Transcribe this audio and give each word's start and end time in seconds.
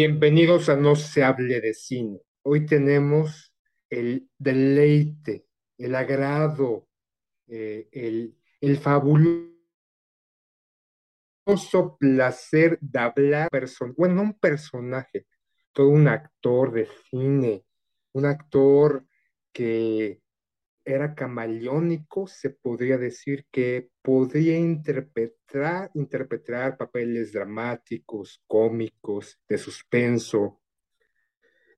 Bienvenidos 0.00 0.68
a 0.68 0.76
No 0.76 0.94
se 0.94 1.24
hable 1.24 1.60
de 1.60 1.74
cine. 1.74 2.20
Hoy 2.42 2.66
tenemos 2.66 3.52
el 3.90 4.30
deleite, 4.38 5.44
el 5.76 5.96
agrado, 5.96 6.86
eh, 7.48 7.88
el, 7.90 8.76
fabuloso 8.78 9.56
placer 11.98 12.78
de 12.80 12.98
hablar, 13.00 13.48
person 13.50 13.92
bueno, 13.96 14.14
no 14.14 14.22
un 14.22 14.38
personaje, 14.38 15.26
todo 15.72 15.88
un 15.88 16.06
actor 16.06 16.70
de 16.70 16.86
cine, 17.10 17.64
un 18.12 18.26
actor 18.26 19.04
que 19.52 20.22
era 20.88 21.14
camaleónico, 21.14 22.26
se 22.26 22.50
podría 22.50 22.96
decir 22.96 23.46
que 23.50 23.90
podía 24.00 24.56
interpretar, 24.56 25.90
interpretar 25.94 26.78
papeles 26.78 27.32
dramáticos, 27.32 28.42
cómicos, 28.46 29.38
de 29.46 29.58
suspenso, 29.58 30.62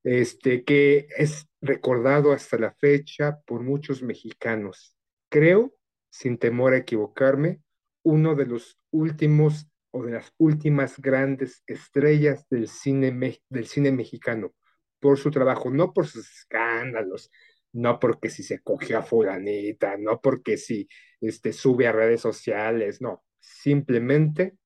este, 0.05 0.65
que 0.65 1.09
es 1.17 1.49
recordado 1.61 2.33
hasta 2.33 2.57
la 2.57 2.73
fecha 2.73 3.41
por 3.47 3.63
muchos 3.63 4.01
mexicanos. 4.03 4.97
Creo, 5.29 5.75
sin 6.09 6.39
temor 6.39 6.73
a 6.73 6.79
equivocarme, 6.79 7.61
uno 8.05 8.37
de 8.37 8.47
los 8.47 8.79
últimos 8.93 9.67
o 9.91 10.05
de 10.05 10.13
las 10.13 10.33
últimas 10.39 11.01
grandes 11.01 11.65
estrellas 11.67 12.47
del 12.49 12.69
cine, 12.69 13.41
del 13.49 13.67
cine 13.67 13.91
mexicano, 13.91 14.55
por 15.01 15.19
su 15.19 15.33
trabajo, 15.33 15.71
no 15.71 15.93
por 15.93 16.07
sus 16.07 16.31
escándalos, 16.31 17.31
no 17.73 17.99
porque 17.99 18.31
si 18.31 18.43
se 18.43 18.61
cogió 18.63 18.99
a 18.99 19.03
fulanita, 19.03 19.97
no 19.97 20.21
porque 20.21 20.57
si 20.57 20.89
este, 21.21 21.53
sube 21.53 21.87
a 21.87 21.93
redes 21.93 22.21
sociales, 22.21 23.01
no, 23.01 23.25
simplemente 23.39 24.57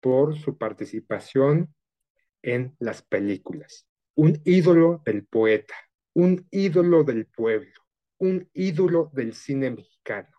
por 0.00 0.36
su 0.38 0.56
participación 0.56 1.74
en 2.42 2.76
las 2.78 3.02
películas. 3.02 3.86
Un 4.14 4.40
ídolo 4.44 5.02
del 5.04 5.26
poeta, 5.26 5.74
un 6.14 6.46
ídolo 6.50 7.04
del 7.04 7.26
pueblo, 7.26 7.74
un 8.18 8.48
ídolo 8.54 9.10
del 9.12 9.34
cine 9.34 9.70
mexicano. 9.70 10.30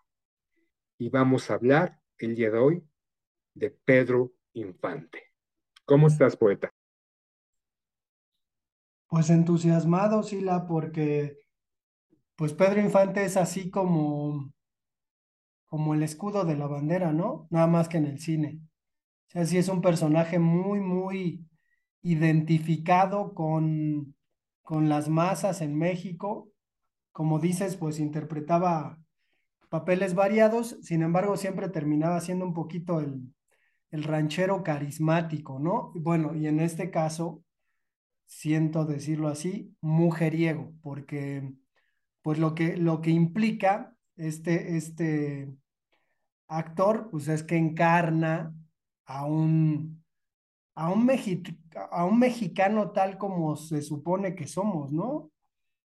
Y 0.98 1.10
vamos 1.10 1.50
a 1.50 1.54
hablar 1.54 2.00
el 2.18 2.34
día 2.34 2.50
de 2.50 2.58
hoy 2.58 2.84
de 3.54 3.70
Pedro 3.70 4.32
Infante. 4.54 5.22
¿Cómo 5.84 6.08
estás, 6.08 6.36
poeta? 6.36 6.72
Pues 9.06 9.30
entusiasmado, 9.30 10.22
Sila, 10.22 10.66
porque 10.66 11.38
pues 12.38 12.54
Pedro 12.54 12.80
Infante 12.80 13.24
es 13.24 13.36
así 13.36 13.68
como, 13.68 14.52
como 15.66 15.94
el 15.94 16.04
escudo 16.04 16.44
de 16.44 16.56
la 16.56 16.68
bandera, 16.68 17.12
¿no? 17.12 17.48
Nada 17.50 17.66
más 17.66 17.88
que 17.88 17.96
en 17.96 18.06
el 18.06 18.20
cine. 18.20 18.60
O 19.26 19.30
sea, 19.32 19.44
sí 19.44 19.58
es 19.58 19.68
un 19.68 19.80
personaje 19.82 20.38
muy, 20.38 20.78
muy 20.78 21.44
identificado 22.00 23.34
con, 23.34 24.14
con 24.62 24.88
las 24.88 25.08
masas 25.08 25.62
en 25.62 25.76
México. 25.76 26.48
Como 27.10 27.40
dices, 27.40 27.76
pues 27.76 27.98
interpretaba 27.98 29.00
papeles 29.68 30.14
variados, 30.14 30.78
sin 30.80 31.02
embargo, 31.02 31.36
siempre 31.36 31.68
terminaba 31.68 32.20
siendo 32.20 32.44
un 32.44 32.54
poquito 32.54 33.00
el, 33.00 33.34
el 33.90 34.04
ranchero 34.04 34.62
carismático, 34.62 35.58
¿no? 35.58 35.90
Bueno, 35.96 36.36
y 36.36 36.46
en 36.46 36.60
este 36.60 36.92
caso, 36.92 37.42
siento 38.26 38.84
decirlo 38.84 39.26
así, 39.26 39.74
mujeriego, 39.80 40.72
porque 40.82 41.52
pues 42.22 42.38
lo 42.38 42.54
que, 42.54 42.76
lo 42.76 43.00
que 43.00 43.10
implica 43.10 43.94
este, 44.16 44.76
este 44.76 45.52
actor, 46.48 47.08
pues 47.10 47.28
es 47.28 47.42
que 47.42 47.56
encarna 47.56 48.54
a 49.04 49.24
un, 49.24 50.04
a 50.74 50.90
un, 50.90 51.08
a 51.90 52.04
un 52.04 52.18
mexicano 52.18 52.90
tal 52.92 53.18
como 53.18 53.56
se 53.56 53.82
supone 53.82 54.34
que 54.34 54.46
somos, 54.46 54.92
¿no? 54.92 55.30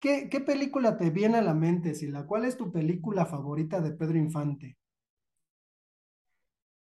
¿Qué, 0.01 0.29
qué 0.29 0.41
película 0.41 0.97
te 0.97 1.11
viene 1.11 1.39
a 1.39 1.43
la 1.43 1.55
mente, 1.55 1.95
Sila? 1.95 2.27
¿Cuál 2.27 2.45
es 2.45 2.57
tu 2.57 2.71
película 2.71 3.25
favorita 3.25 3.81
de 3.81 3.93
Pedro 3.93 4.19
Infante? 4.19 4.77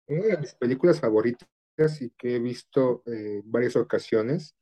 Una 0.07 0.27
de 0.27 0.39
mis 0.39 0.55
películas 0.55 1.01
favoritas 1.01 1.49
y 2.01 2.11
que 2.11 2.37
he 2.37 2.39
visto 2.39 3.03
en 3.07 3.43
varias 3.51 3.77
ocasiones 3.77 4.57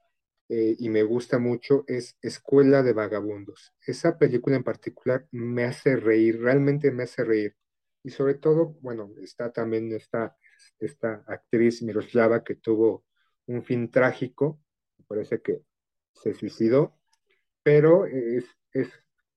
eh, 0.48 0.76
y 0.78 0.88
me 0.88 1.02
gusta 1.02 1.38
mucho 1.38 1.84
es 1.86 2.16
Escuela 2.22 2.82
de 2.82 2.92
Vagabundos. 2.94 3.74
Esa 3.86 4.18
película 4.18 4.56
en 4.56 4.64
particular 4.64 5.26
me 5.30 5.64
hace 5.64 5.96
reír, 5.96 6.40
realmente 6.40 6.90
me 6.90 7.04
hace 7.04 7.24
reír. 7.24 7.54
Y 8.02 8.10
sobre 8.10 8.34
todo, 8.34 8.76
bueno, 8.80 9.10
está 9.22 9.52
también 9.52 9.92
esta, 9.92 10.36
esta 10.78 11.24
actriz 11.26 11.82
Miroslava 11.82 12.44
que 12.44 12.54
tuvo 12.56 13.04
un 13.46 13.62
fin 13.62 13.90
trágico, 13.90 14.60
parece 15.06 15.40
que 15.42 15.62
se 16.12 16.34
suicidó, 16.34 16.98
pero 17.62 18.06
es, 18.06 18.44
es 18.72 18.88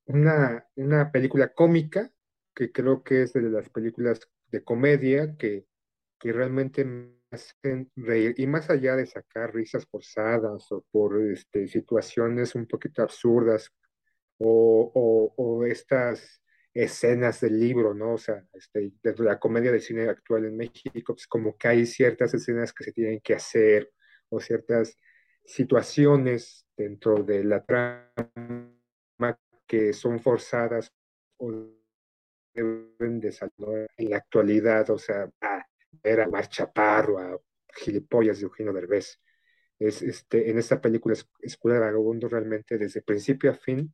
una, 0.05 0.67
una 0.75 1.11
película 1.11 1.53
cómica 1.53 2.11
que 2.53 2.71
creo 2.71 3.03
que 3.03 3.23
es 3.23 3.33
de 3.33 3.41
las 3.41 3.69
películas 3.69 4.19
de 4.47 4.63
comedia 4.63 5.35
que, 5.37 5.65
que 6.19 6.33
realmente 6.33 6.85
me 6.85 7.20
hacen 7.31 7.91
reír. 7.95 8.35
Y 8.37 8.47
más 8.47 8.69
allá 8.69 8.95
de 8.95 9.05
sacar 9.05 9.53
risas 9.53 9.85
forzadas 9.85 10.71
o 10.71 10.85
por 10.91 11.21
este, 11.31 11.67
situaciones 11.67 12.55
un 12.55 12.67
poquito 12.67 13.01
absurdas 13.01 13.71
o, 14.37 14.91
o, 14.93 15.33
o 15.35 15.65
estas 15.65 16.41
escenas 16.73 17.41
del 17.41 17.59
libro, 17.59 17.93
¿no? 17.93 18.13
O 18.13 18.17
sea, 18.17 18.43
este, 18.53 18.91
de 19.03 19.15
la 19.23 19.39
comedia 19.39 19.71
del 19.71 19.81
cine 19.81 20.07
actual 20.09 20.45
en 20.45 20.57
México, 20.57 21.13
pues 21.13 21.27
como 21.27 21.57
que 21.57 21.67
hay 21.67 21.85
ciertas 21.85 22.33
escenas 22.33 22.73
que 22.73 22.83
se 22.83 22.93
tienen 22.93 23.19
que 23.21 23.35
hacer 23.35 23.91
o 24.29 24.39
ciertas 24.39 24.97
situaciones 25.45 26.65
dentro 26.77 27.23
de 27.23 27.43
la 27.43 27.63
trama 27.63 28.07
que 29.67 29.93
son 29.93 30.19
forzadas 30.19 30.91
o 31.37 31.51
deben 32.53 33.19
de 33.19 33.31
salir 33.31 33.87
en 33.97 34.09
la 34.09 34.17
actualidad, 34.17 34.89
o 34.89 34.97
sea, 34.97 35.29
ver 36.03 36.21
a 36.21 36.27
Mar 36.29 36.47
Chaparro, 36.49 37.19
a 37.19 37.37
gilipollas 37.75 38.39
de 38.39 38.45
Eugenio 38.45 38.73
Derbez. 38.73 39.19
Es, 39.79 40.01
este, 40.01 40.49
en 40.49 40.59
esta 40.59 40.81
película 40.81 41.15
Escuela 41.41 41.75
de 41.75 41.85
Vagabundos 41.85 42.31
realmente 42.31 42.77
desde 42.77 43.01
principio 43.01 43.51
a 43.51 43.55
fin 43.55 43.93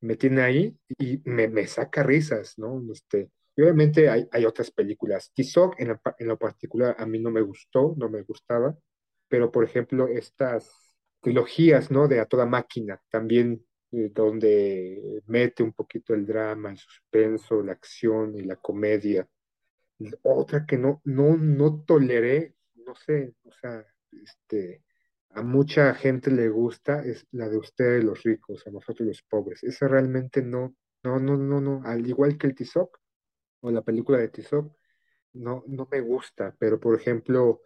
me 0.00 0.16
tiene 0.16 0.42
ahí 0.42 0.76
y 0.98 1.20
me, 1.24 1.48
me 1.48 1.66
saca 1.66 2.02
risas, 2.02 2.58
¿no? 2.58 2.82
Este, 2.92 3.30
y 3.56 3.62
obviamente 3.62 4.08
hay, 4.10 4.26
hay 4.32 4.44
otras 4.44 4.70
películas. 4.70 5.30
Tizoc 5.32 5.78
en, 5.80 5.96
en 6.18 6.28
lo 6.28 6.38
particular 6.38 6.96
a 6.98 7.06
mí 7.06 7.18
no 7.20 7.30
me 7.30 7.40
gustó, 7.42 7.94
no 7.96 8.08
me 8.08 8.22
gustaba, 8.22 8.76
pero 9.28 9.50
por 9.52 9.64
ejemplo 9.64 10.08
estas 10.08 10.70
trilogías, 11.20 11.90
¿no? 11.90 12.08
De 12.08 12.20
A 12.20 12.26
Toda 12.26 12.46
Máquina, 12.46 13.00
también 13.10 13.64
eh, 13.92 14.10
donde 14.12 15.22
mete 15.26 15.62
un 15.62 15.72
poquito 15.72 16.14
el 16.14 16.26
drama, 16.26 16.70
el 16.70 16.78
suspenso, 16.78 17.62
la 17.62 17.72
acción 17.72 18.36
y 18.36 18.42
la 18.42 18.56
comedia. 18.56 19.26
Otra 20.22 20.66
que 20.66 20.78
no, 20.78 21.00
no, 21.04 21.36
no 21.36 21.82
toleré, 21.84 22.54
no 22.86 22.94
sé, 22.94 23.34
o 23.44 23.52
sea, 23.52 23.84
este, 24.10 24.82
a 25.30 25.42
mucha 25.42 25.94
gente 25.94 26.30
le 26.30 26.48
gusta 26.48 27.04
es 27.04 27.26
la 27.32 27.48
de 27.48 27.56
ustedes 27.56 28.04
los 28.04 28.22
ricos, 28.22 28.66
a 28.66 28.70
nosotros 28.70 29.06
los 29.06 29.22
pobres. 29.22 29.62
Esa 29.64 29.88
realmente 29.88 30.42
no, 30.42 30.74
no, 31.02 31.18
no, 31.18 31.36
no, 31.36 31.60
no, 31.60 31.82
al 31.84 32.06
igual 32.06 32.36
que 32.38 32.46
el 32.46 32.54
Tizoc 32.54 32.98
o 33.60 33.70
la 33.70 33.82
película 33.82 34.18
de 34.18 34.28
Tizoc, 34.28 34.76
no, 35.34 35.64
no 35.66 35.88
me 35.90 36.00
gusta, 36.00 36.54
pero 36.58 36.78
por 36.80 36.94
ejemplo, 36.98 37.62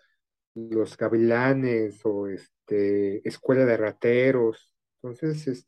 los 0.55 0.97
gavilanes 0.97 2.01
o 2.05 2.29
este, 2.29 3.27
escuela 3.29 3.65
de 3.65 3.77
rateros, 3.77 4.73
entonces 5.03 5.67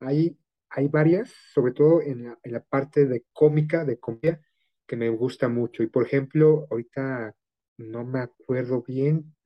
hay, 0.00 0.38
hay 0.68 0.88
varias, 0.88 1.32
sobre 1.52 1.72
todo 1.72 2.02
en 2.02 2.24
la, 2.24 2.38
en 2.42 2.52
la 2.52 2.62
parte 2.62 3.06
de 3.06 3.24
cómica, 3.32 3.84
de 3.84 3.98
comedia, 3.98 4.40
que 4.90 4.96
me 4.96 5.08
gusta 5.10 5.48
mucho. 5.48 5.84
Y 5.84 5.86
por 5.88 6.04
ejemplo, 6.06 6.66
ahorita 6.72 7.36
no 7.78 8.04
me 8.04 8.20
acuerdo 8.20 8.82
bien, 8.82 9.36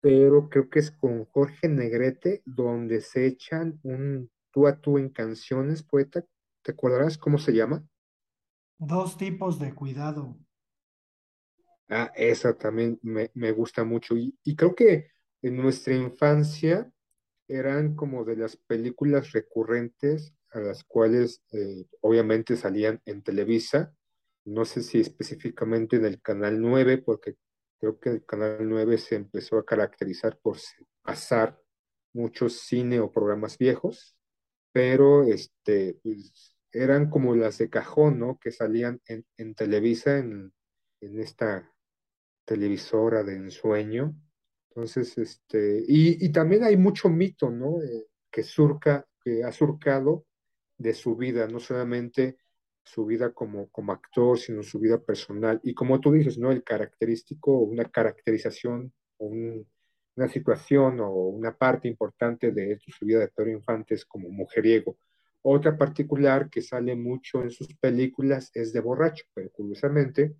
pero 0.00 0.48
creo 0.50 0.70
que 0.70 0.80
es 0.80 0.90
con 0.92 1.26
Jorge 1.26 1.68
Negrete, 1.68 2.42
donde 2.46 3.02
se 3.02 3.26
echan 3.26 3.80
un 3.84 4.30
tú 4.52 4.66
a 4.68 4.80
tú 4.80 4.98
en 4.98 5.10
canciones, 5.10 5.82
poeta. 5.84 6.24
¿Te 6.62 6.72
acordarás 6.72 7.18
cómo 7.18 7.38
se 7.38 7.52
llama? 7.54 7.86
Dos 8.78 9.18
tipos 9.18 9.58
de 9.58 9.74
cuidado. 9.74 10.38
Ah, 11.88 12.10
esa 12.16 12.56
también 12.56 12.98
me, 13.02 13.30
me 13.34 13.52
gusta 13.52 13.84
mucho. 13.84 14.16
Y, 14.16 14.36
y 14.44 14.56
creo 14.56 14.74
que 14.74 15.08
en 15.42 15.56
nuestra 15.56 15.94
infancia 15.94 16.90
eran 17.48 17.96
como 17.96 18.24
de 18.24 18.36
las 18.36 18.56
películas 18.56 19.32
recurrentes 19.32 20.34
a 20.52 20.60
las 20.60 20.84
cuales 20.84 21.42
eh, 21.52 21.86
obviamente 22.02 22.56
salían 22.56 23.02
en 23.06 23.22
Televisa. 23.22 23.94
No 24.46 24.64
sé 24.64 24.82
si 24.82 25.00
específicamente 25.00 25.96
en 25.96 26.04
el 26.04 26.22
Canal 26.22 26.60
9, 26.60 26.98
porque 26.98 27.34
creo 27.78 27.98
que 27.98 28.10
el 28.10 28.24
Canal 28.24 28.58
9 28.68 28.96
se 28.96 29.16
empezó 29.16 29.58
a 29.58 29.64
caracterizar 29.64 30.38
por 30.38 30.56
pasar 31.02 31.60
muchos 32.12 32.60
cine 32.60 33.00
o 33.00 33.10
programas 33.10 33.58
viejos, 33.58 34.16
pero 34.72 35.24
este, 35.24 35.98
pues, 36.02 36.56
eran 36.72 37.10
como 37.10 37.34
las 37.34 37.58
de 37.58 37.68
cajón, 37.68 38.20
¿no? 38.20 38.38
Que 38.38 38.52
salían 38.52 39.00
en, 39.06 39.54
Televisa, 39.54 40.18
en, 40.18 40.52
en 41.00 41.18
esta 41.18 41.74
televisora 42.44 43.24
de 43.24 43.34
ensueño. 43.34 44.14
Entonces, 44.70 45.18
este, 45.18 45.82
y, 45.88 46.24
y 46.24 46.30
también 46.30 46.62
hay 46.62 46.76
mucho 46.76 47.08
mito, 47.08 47.50
¿no? 47.50 47.82
Eh, 47.82 48.06
que 48.30 48.44
surca, 48.44 49.06
que 49.24 49.42
ha 49.42 49.50
surcado 49.50 50.24
de 50.78 50.94
su 50.94 51.16
vida, 51.16 51.48
no 51.48 51.58
solamente 51.58 52.36
su 52.86 53.04
vida 53.04 53.32
como, 53.32 53.68
como 53.70 53.92
actor, 53.92 54.38
sino 54.38 54.62
su 54.62 54.78
vida 54.78 54.98
personal. 55.02 55.60
Y 55.64 55.74
como 55.74 56.00
tú 56.00 56.12
dices, 56.12 56.38
¿no? 56.38 56.52
El 56.52 56.62
característico, 56.62 57.58
una 57.58 57.84
caracterización, 57.84 58.92
un, 59.18 59.66
una 60.14 60.28
situación 60.28 61.00
o 61.00 61.10
una 61.10 61.56
parte 61.56 61.88
importante 61.88 62.52
de 62.52 62.78
su 62.78 63.04
vida 63.04 63.20
de 63.20 63.28
Pedro 63.28 63.50
Infante 63.50 63.94
es 63.94 64.04
como 64.04 64.28
mujeriego. 64.30 64.96
Otra 65.42 65.76
particular 65.76 66.48
que 66.48 66.62
sale 66.62 66.94
mucho 66.94 67.42
en 67.42 67.50
sus 67.50 67.74
películas 67.76 68.50
es 68.54 68.72
de 68.72 68.80
borracho, 68.80 69.24
pero 69.34 69.50
curiosamente 69.50 70.36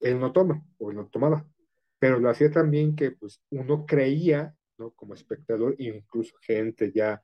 él 0.00 0.18
no 0.18 0.32
toma 0.32 0.64
o 0.78 0.90
él 0.90 0.96
no 0.96 1.08
tomaba, 1.08 1.46
pero 1.98 2.18
lo 2.18 2.30
hacía 2.30 2.50
también 2.50 2.96
que 2.96 3.12
pues 3.12 3.42
uno 3.50 3.84
creía, 3.86 4.54
¿no? 4.78 4.92
Como 4.92 5.14
espectador, 5.14 5.74
incluso 5.78 6.34
gente 6.40 6.90
ya 6.92 7.22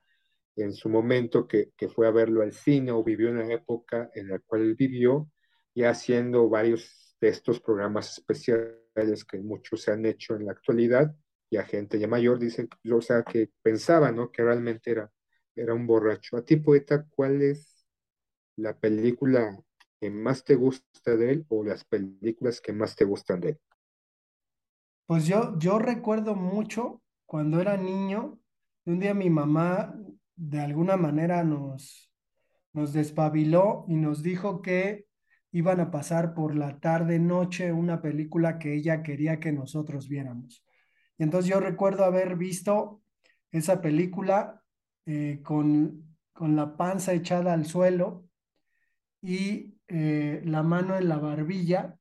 en 0.57 0.73
su 0.73 0.89
momento 0.89 1.47
que, 1.47 1.71
que 1.77 1.87
fue 1.87 2.07
a 2.07 2.11
verlo 2.11 2.41
al 2.41 2.51
cine 2.51 2.91
o 2.91 3.03
vivió 3.03 3.29
en 3.29 3.39
la 3.39 3.53
época 3.53 4.09
en 4.13 4.29
la 4.29 4.39
cual 4.39 4.63
él 4.63 4.75
vivió, 4.75 5.29
y 5.73 5.83
haciendo 5.83 6.49
varios 6.49 7.15
de 7.21 7.29
estos 7.29 7.59
programas 7.59 8.17
especiales 8.17 9.23
que 9.29 9.39
muchos 9.39 9.83
se 9.83 9.91
han 9.91 10.05
hecho 10.05 10.35
en 10.35 10.45
la 10.45 10.51
actualidad, 10.51 11.15
y 11.49 11.57
a 11.57 11.63
gente 11.63 11.99
ya 11.99 12.07
mayor 12.07 12.39
dicen, 12.39 12.67
o 12.91 13.01
sea, 13.01 13.23
que 13.23 13.51
pensaba, 13.61 14.11
¿no? 14.11 14.31
Que 14.31 14.43
realmente 14.43 14.91
era, 14.91 15.11
era 15.55 15.73
un 15.73 15.87
borracho. 15.87 16.37
A 16.37 16.43
ti, 16.43 16.57
poeta, 16.57 17.05
¿cuál 17.09 17.41
es 17.41 17.85
la 18.57 18.77
película 18.77 19.57
que 19.99 20.09
más 20.09 20.43
te 20.43 20.55
gusta 20.55 21.15
de 21.15 21.31
él 21.31 21.45
o 21.49 21.63
las 21.63 21.85
películas 21.85 22.59
que 22.59 22.73
más 22.73 22.95
te 22.95 23.05
gustan 23.05 23.39
de 23.39 23.49
él? 23.49 23.59
Pues 25.05 25.25
yo, 25.25 25.57
yo 25.57 25.79
recuerdo 25.79 26.35
mucho 26.35 27.01
cuando 27.25 27.61
era 27.61 27.77
niño, 27.77 28.39
un 28.85 28.99
día 28.99 29.13
mi 29.13 29.29
mamá 29.29 29.97
de 30.37 30.61
alguna 30.61 30.95
manera 30.95 31.43
nos, 31.43 32.11
nos 32.71 32.93
despabiló 32.93 33.85
y 33.87 33.95
nos 33.95 34.23
dijo 34.23 34.61
que 34.61 35.07
iban 35.51 35.79
a 35.79 35.91
pasar 35.91 36.33
por 36.33 36.55
la 36.55 36.79
tarde 36.79 37.19
noche 37.19 37.73
una 37.73 38.01
película 38.01 38.59
que 38.59 38.75
ella 38.75 39.01
quería 39.03 39.39
que 39.39 39.51
nosotros 39.51 40.07
viéramos. 40.07 40.63
Y 41.17 41.23
entonces 41.23 41.49
yo 41.49 41.59
recuerdo 41.59 42.05
haber 42.05 42.35
visto 42.35 43.01
esa 43.51 43.81
película 43.81 44.61
eh, 45.05 45.41
con, 45.43 46.15
con 46.31 46.55
la 46.55 46.77
panza 46.77 47.13
echada 47.13 47.53
al 47.53 47.65
suelo 47.65 48.25
y 49.21 49.75
eh, 49.87 50.41
la 50.45 50.63
mano 50.63 50.95
en 50.97 51.09
la 51.09 51.17
barbilla, 51.17 51.96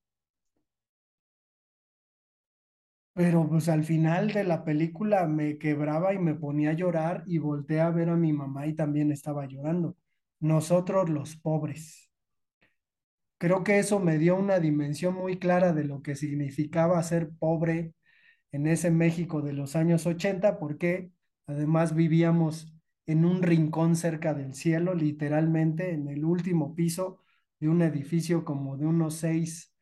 pero 3.16 3.48
pues 3.48 3.68
al 3.70 3.82
final 3.84 4.30
de 4.32 4.44
la 4.44 4.62
película 4.64 5.26
me 5.26 5.56
quebraba 5.58 6.12
y 6.12 6.18
me 6.18 6.34
ponía 6.34 6.70
a 6.70 6.72
llorar 6.74 7.24
y 7.26 7.38
volteé 7.38 7.80
a 7.80 7.90
ver 7.90 8.10
a 8.10 8.16
mi 8.16 8.32
mamá 8.34 8.66
y 8.66 8.74
también 8.74 9.10
estaba 9.10 9.46
llorando. 9.46 9.96
Nosotros 10.40 11.08
los 11.08 11.34
pobres. 11.36 12.10
Creo 13.38 13.64
que 13.64 13.78
eso 13.78 14.00
me 14.00 14.18
dio 14.18 14.36
una 14.36 14.60
dimensión 14.60 15.14
muy 15.14 15.38
clara 15.38 15.72
de 15.72 15.84
lo 15.84 16.02
que 16.02 16.14
significaba 16.16 17.02
ser 17.02 17.30
pobre 17.38 17.94
en 18.52 18.66
ese 18.66 18.90
México 18.90 19.42
de 19.42 19.54
los 19.54 19.76
años 19.76 20.06
80, 20.06 20.58
porque 20.58 21.12
además 21.46 21.94
vivíamos 21.94 22.74
en 23.06 23.24
un 23.26 23.42
rincón 23.42 23.96
cerca 23.96 24.34
del 24.34 24.54
cielo, 24.54 24.94
literalmente 24.94 25.92
en 25.92 26.08
el 26.08 26.24
último 26.24 26.74
piso 26.74 27.20
de 27.60 27.68
un 27.70 27.82
edificio 27.82 28.44
como 28.44 28.76
de 28.78 28.86
unos 28.86 29.16
seis 29.16 29.75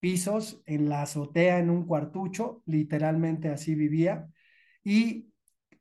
pisos, 0.00 0.62
en 0.66 0.88
la 0.88 1.02
azotea, 1.02 1.58
en 1.58 1.70
un 1.70 1.86
cuartucho, 1.86 2.62
literalmente 2.66 3.48
así 3.48 3.74
vivía. 3.74 4.28
Y 4.84 5.32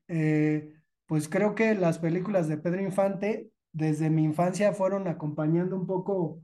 eh, 0.07 0.73
pues 1.05 1.29
creo 1.29 1.55
que 1.55 1.75
las 1.75 1.99
películas 1.99 2.47
de 2.47 2.57
Pedro 2.57 2.81
Infante 2.81 3.51
desde 3.71 4.09
mi 4.09 4.23
infancia 4.23 4.73
fueron 4.73 5.07
acompañando 5.07 5.75
un 5.75 5.87
poco 5.87 6.41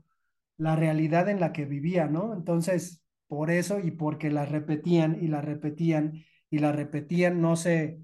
la 0.56 0.76
realidad 0.76 1.28
en 1.28 1.40
la 1.40 1.52
que 1.52 1.64
vivía, 1.64 2.06
¿no? 2.06 2.32
Entonces, 2.34 3.02
por 3.26 3.50
eso 3.50 3.80
y 3.80 3.90
porque 3.90 4.30
las 4.30 4.50
repetían 4.50 5.18
y 5.20 5.28
las 5.28 5.44
repetían 5.44 6.24
y 6.50 6.58
las 6.58 6.76
repetían, 6.76 7.40
no 7.40 7.56
sé 7.56 8.00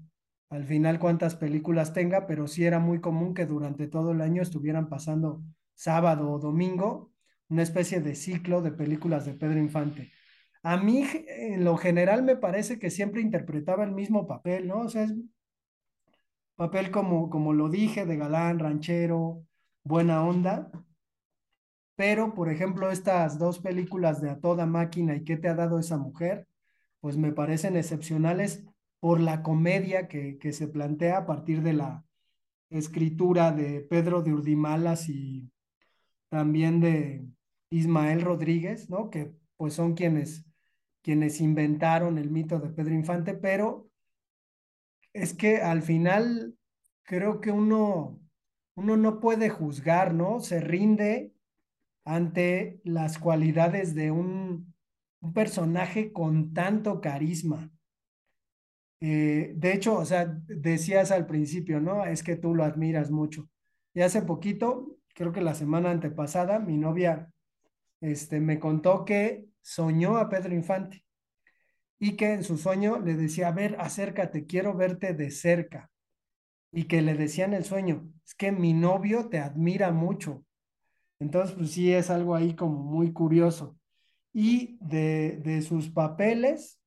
al 0.49 0.65
final 0.65 0.99
cuántas 0.99 1.35
películas 1.35 1.93
tenga, 1.93 2.27
pero 2.27 2.47
sí 2.47 2.65
era 2.65 2.79
muy 2.79 2.99
común 2.99 3.33
que 3.33 3.45
durante 3.45 3.87
todo 3.87 4.11
el 4.11 4.21
año 4.21 4.41
estuvieran 4.41 4.89
pasando 4.89 5.41
sábado 5.75 6.29
o 6.29 6.39
domingo 6.39 7.10
una 7.51 7.63
especie 7.63 7.99
de 7.99 8.15
ciclo 8.15 8.61
de 8.61 8.71
películas 8.71 9.25
de 9.25 9.33
Pedro 9.33 9.59
Infante. 9.59 10.11
A 10.63 10.77
mí, 10.77 11.05
en 11.27 11.65
lo 11.65 11.75
general, 11.75 12.23
me 12.23 12.37
parece 12.37 12.79
que 12.79 12.89
siempre 12.89 13.19
interpretaba 13.21 13.83
el 13.83 13.91
mismo 13.91 14.25
papel, 14.25 14.67
¿no? 14.67 14.81
O 14.81 14.89
sea, 14.89 15.03
es 15.03 15.13
papel 16.55 16.91
como, 16.91 17.29
como 17.29 17.51
lo 17.51 17.67
dije, 17.69 18.05
de 18.05 18.15
galán, 18.15 18.59
ranchero, 18.59 19.45
buena 19.83 20.23
onda. 20.23 20.71
Pero, 21.95 22.33
por 22.33 22.49
ejemplo, 22.49 22.89
estas 22.89 23.37
dos 23.37 23.59
películas 23.59 24.21
de 24.21 24.29
A 24.29 24.39
Toda 24.39 24.65
Máquina 24.65 25.15
y 25.15 25.25
¿Qué 25.25 25.35
te 25.35 25.49
ha 25.49 25.53
dado 25.55 25.77
esa 25.77 25.97
mujer? 25.97 26.47
Pues 27.01 27.17
me 27.17 27.33
parecen 27.33 27.75
excepcionales 27.75 28.63
por 29.01 29.19
la 29.19 29.43
comedia 29.43 30.07
que, 30.07 30.37
que 30.37 30.53
se 30.53 30.69
plantea 30.69 31.17
a 31.17 31.25
partir 31.25 31.63
de 31.63 31.73
la 31.73 32.05
escritura 32.69 33.51
de 33.51 33.81
Pedro 33.81 34.21
de 34.21 34.33
Urdimalas 34.33 35.09
y 35.09 35.51
también 36.29 36.79
de 36.79 37.25
Ismael 37.71 38.21
Rodríguez, 38.21 38.89
¿no? 38.89 39.09
Que 39.09 39.33
pues 39.57 39.73
son 39.73 39.95
quienes, 39.95 40.45
quienes 41.01 41.41
inventaron 41.41 42.17
el 42.19 42.31
mito 42.31 42.59
de 42.59 42.69
Pedro 42.69 42.93
Infante, 42.93 43.35
pero 43.35 43.89
es 45.13 45.33
que 45.33 45.57
al 45.61 45.81
final 45.81 46.55
creo 47.03 47.41
que 47.41 47.51
uno, 47.51 48.19
uno 48.75 48.97
no 48.97 49.19
puede 49.19 49.49
juzgar, 49.49 50.13
¿no? 50.13 50.39
Se 50.39 50.59
rinde 50.61 51.33
ante 52.05 52.81
las 52.83 53.19
cualidades 53.19 53.95
de 53.95 54.11
un, 54.11 54.75
un 55.21 55.33
personaje 55.33 56.13
con 56.13 56.53
tanto 56.53 57.01
carisma, 57.01 57.71
Eh, 58.99 59.53
de 59.55 59.73
hecho, 59.73 59.97
o 59.97 60.05
sea, 60.05 60.25
decías 60.47 61.11
al 61.11 61.25
principio, 61.25 61.79
¿no? 61.79 62.05
Es 62.05 62.21
que 62.23 62.35
tú 62.35 62.53
lo 62.53 62.63
admiras 62.63 63.09
mucho. 63.11 63.49
Y 63.93 64.01
hace 64.01 64.21
poquito, 64.21 64.97
creo 65.15 65.31
que 65.31 65.41
la 65.41 65.55
semana 65.55 65.91
antepasada, 65.91 66.59
mi 66.59 66.77
novia 66.77 67.31
este, 68.01 68.39
me 68.39 68.59
contó 68.59 69.05
que 69.05 69.45
soñó 69.61 70.17
a 70.17 70.29
Pedro 70.29 70.53
Infante 70.53 71.05
y 71.99 72.15
que 72.15 72.33
en 72.33 72.43
su 72.43 72.57
sueño 72.57 72.99
le 72.99 73.13
decía, 73.13 73.49
a 73.49 73.51
ver, 73.51 73.75
acércate, 73.79 74.47
quiero 74.47 74.75
verte 74.75 75.13
de 75.13 75.29
cerca. 75.29 75.91
Y 76.71 76.85
que 76.85 77.01
le 77.01 77.13
decía 77.13 77.45
en 77.45 77.53
el 77.53 77.63
sueño, 77.63 78.11
es 78.25 78.33
que 78.33 78.51
mi 78.51 78.73
novio 78.73 79.29
te 79.29 79.39
admira 79.39 79.91
mucho. 79.91 80.43
Entonces, 81.19 81.55
pues 81.55 81.71
sí, 81.71 81.93
es 81.93 82.09
algo 82.09 82.33
ahí 82.35 82.55
como 82.55 82.79
muy 82.79 83.13
curioso. 83.13 83.77
Y 84.33 84.77
de, 84.81 85.39
de 85.43 85.61
sus 85.61 85.89
papeles, 85.89 86.79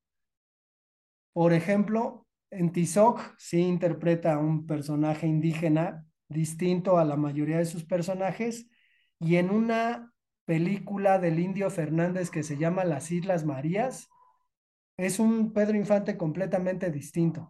por 1.31 1.53
ejemplo, 1.53 2.27
en 2.49 2.71
Tizoc 2.71 3.21
sí 3.37 3.59
interpreta 3.59 4.33
a 4.33 4.39
un 4.39 4.65
personaje 4.65 5.27
indígena 5.27 6.05
distinto 6.27 6.97
a 6.97 7.05
la 7.05 7.15
mayoría 7.15 7.59
de 7.59 7.65
sus 7.65 7.85
personajes 7.85 8.67
y 9.19 9.35
en 9.35 9.49
una 9.49 10.13
película 10.45 11.19
del 11.19 11.39
Indio 11.39 11.69
Fernández 11.69 12.29
que 12.29 12.43
se 12.43 12.57
llama 12.57 12.85
Las 12.85 13.11
Islas 13.11 13.45
Marías, 13.45 14.09
es 14.97 15.19
un 15.19 15.51
Pedro 15.51 15.75
Infante 15.75 16.17
completamente 16.17 16.89
distinto, 16.91 17.49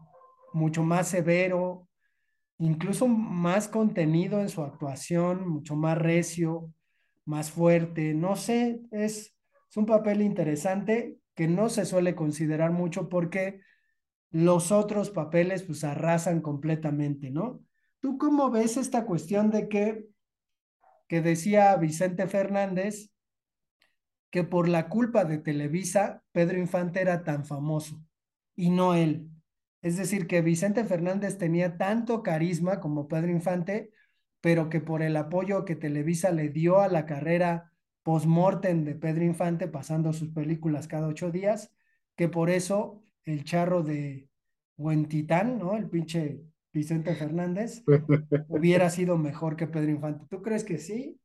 mucho 0.54 0.84
más 0.84 1.08
severo, 1.08 1.88
incluso 2.58 3.08
más 3.08 3.68
contenido 3.68 4.42
en 4.42 4.50
su 4.50 4.64
actuación, 4.64 5.48
mucho 5.48 5.76
más 5.76 5.98
recio, 5.98 6.74
más 7.26 7.52
fuerte, 7.52 8.14
no 8.14 8.36
sé, 8.36 8.82
es, 8.92 9.36
es 9.70 9.78
un 9.78 9.86
papel 9.86 10.22
interesante 10.22 11.18
que 11.36 11.48
no 11.48 11.70
se 11.70 11.86
suele 11.86 12.16
considerar 12.16 12.72
mucho 12.72 13.10
porque 13.10 13.60
los 14.32 14.72
otros 14.72 15.12
papeles 15.12 15.64
pues 15.64 15.84
arrasan 15.84 16.42
completamente, 16.42 17.32
¿no? 17.32 17.62
¿Tú 18.00 18.18
cómo 18.18 18.52
ves 18.52 18.78
esta 18.78 19.06
cuestión 19.06 19.50
de 19.50 19.68
que, 19.68 20.06
que 21.08 21.22
decía 21.22 21.76
Vicente 21.76 22.28
Fernández, 22.28 23.12
que 24.30 24.44
por 24.44 24.68
la 24.68 24.90
culpa 24.90 25.26
de 25.26 25.38
Televisa, 25.38 26.24
Pedro 26.32 26.60
Infante 26.60 27.02
era 27.02 27.24
tan 27.24 27.46
famoso 27.46 28.04
y 28.56 28.70
no 28.70 28.94
él? 28.96 29.30
Es 29.82 29.98
decir, 29.98 30.28
que 30.28 30.42
Vicente 30.42 30.84
Fernández 30.84 31.38
tenía 31.38 31.78
tanto 31.78 32.24
carisma 32.24 32.80
como 32.80 33.08
Pedro 33.08 33.32
Infante, 33.32 33.92
pero 34.42 34.70
que 34.70 34.82
por 34.82 35.02
el 35.04 35.16
apoyo 35.16 35.64
que 35.64 35.76
Televisa 35.76 36.32
le 36.32 36.50
dio 36.50 36.80
a 36.80 36.88
la 36.88 37.06
carrera 37.06 37.72
post-mortem 38.04 38.84
de 38.84 38.96
Pedro 38.96 39.24
Infante, 39.24 39.68
pasando 39.68 40.12
sus 40.14 40.30
películas 40.30 40.88
cada 40.88 41.08
ocho 41.08 41.32
días, 41.32 41.72
que 42.16 42.30
por 42.30 42.50
eso 42.50 43.04
el 43.24 43.44
charro 43.44 43.84
de 43.84 44.30
Huentitán, 44.78 45.58
¿no? 45.60 45.76
El 45.76 45.90
pinche 45.90 46.42
Vicente 46.76 47.16
Fernández, 47.16 47.84
hubiera 48.50 48.90
sido 48.90 49.18
mejor 49.18 49.56
que 49.56 49.66
Pedro 49.66 49.92
Infante. 49.92 50.26
¿Tú 50.30 50.42
crees 50.42 50.66
que 50.66 50.78
sí? 50.78 51.18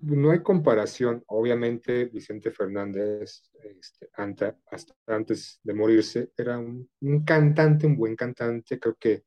No 0.00 0.30
hay 0.30 0.42
comparación. 0.42 1.24
Obviamente, 1.26 2.04
Vicente 2.04 2.52
Fernández, 2.52 3.50
este, 3.64 4.08
hasta 4.14 4.94
antes 5.08 5.58
de 5.64 5.74
morirse, 5.74 6.30
era 6.36 6.58
un, 6.58 6.88
un, 7.00 7.24
cantante, 7.24 7.84
un 7.84 7.96
buen 7.96 8.14
cantante, 8.14 8.78
creo 8.78 8.94
que 8.94 9.24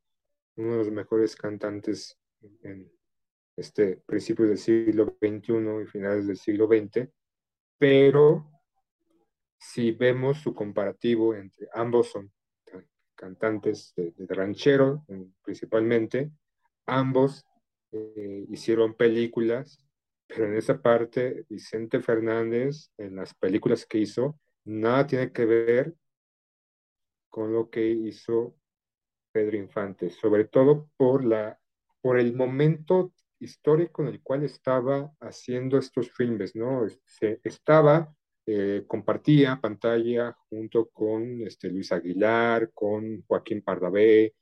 uno 0.56 0.72
de 0.72 0.78
los 0.78 0.92
mejores 0.92 1.36
cantantes 1.36 2.18
en 2.62 2.90
este 3.58 3.98
principio 4.06 4.48
del 4.48 4.58
siglo 4.58 5.18
XXI 5.22 5.84
y 5.84 5.88
finales 5.88 6.26
del 6.26 6.38
siglo 6.38 6.68
XX, 6.68 7.10
pero 7.78 8.50
si 9.60 9.92
vemos 9.92 10.38
su 10.38 10.56
comparativo 10.56 11.36
entre 11.36 11.68
ambos 11.74 12.12
son 12.12 12.32
cantantes 13.24 13.94
de, 13.96 14.14
ranchero 14.28 15.06
principalmente, 15.44 16.30
ambos 16.86 17.46
eh, 17.94 18.46
hicieron 18.50 18.96
películas, 18.96 19.80
pero 20.28 20.46
en 20.46 20.56
esa 20.56 20.82
parte 20.82 21.46
Vicente 21.48 22.02
Fernández, 22.02 22.92
en 22.98 23.16
las 23.16 23.34
películas 23.34 23.86
que 23.86 24.00
hizo, 24.00 24.38
nada 24.66 25.08
tiene 25.08 25.32
que 25.32 25.46
ver 25.46 25.96
con 27.30 27.54
lo 27.54 27.70
que 27.70 27.88
hizo 27.88 28.58
Pedro 29.32 29.56
Infante, 29.56 30.10
sobre 30.10 30.44
todo 30.44 30.90
por, 30.98 31.24
la, 31.24 31.58
por 32.02 32.20
el 32.20 32.36
momento 32.36 33.14
histórico 33.40 34.02
en 34.02 34.10
el 34.10 34.22
cual 34.22 34.44
estaba 34.44 35.14
haciendo 35.22 35.78
estos 35.78 36.12
filmes, 36.12 36.56
¿no? 36.56 36.86
Se, 37.06 37.40
estaba 37.44 38.14
eh, 38.46 38.84
compartía 38.88 39.60
pantalla 39.62 40.36
junto 40.50 40.90
con 40.90 41.42
este, 41.42 41.70
Luis 41.70 41.92
Aguilar, 41.92 42.72
con 42.74 43.22
Joaquín 43.24 43.62
Pardavé, 43.62 44.36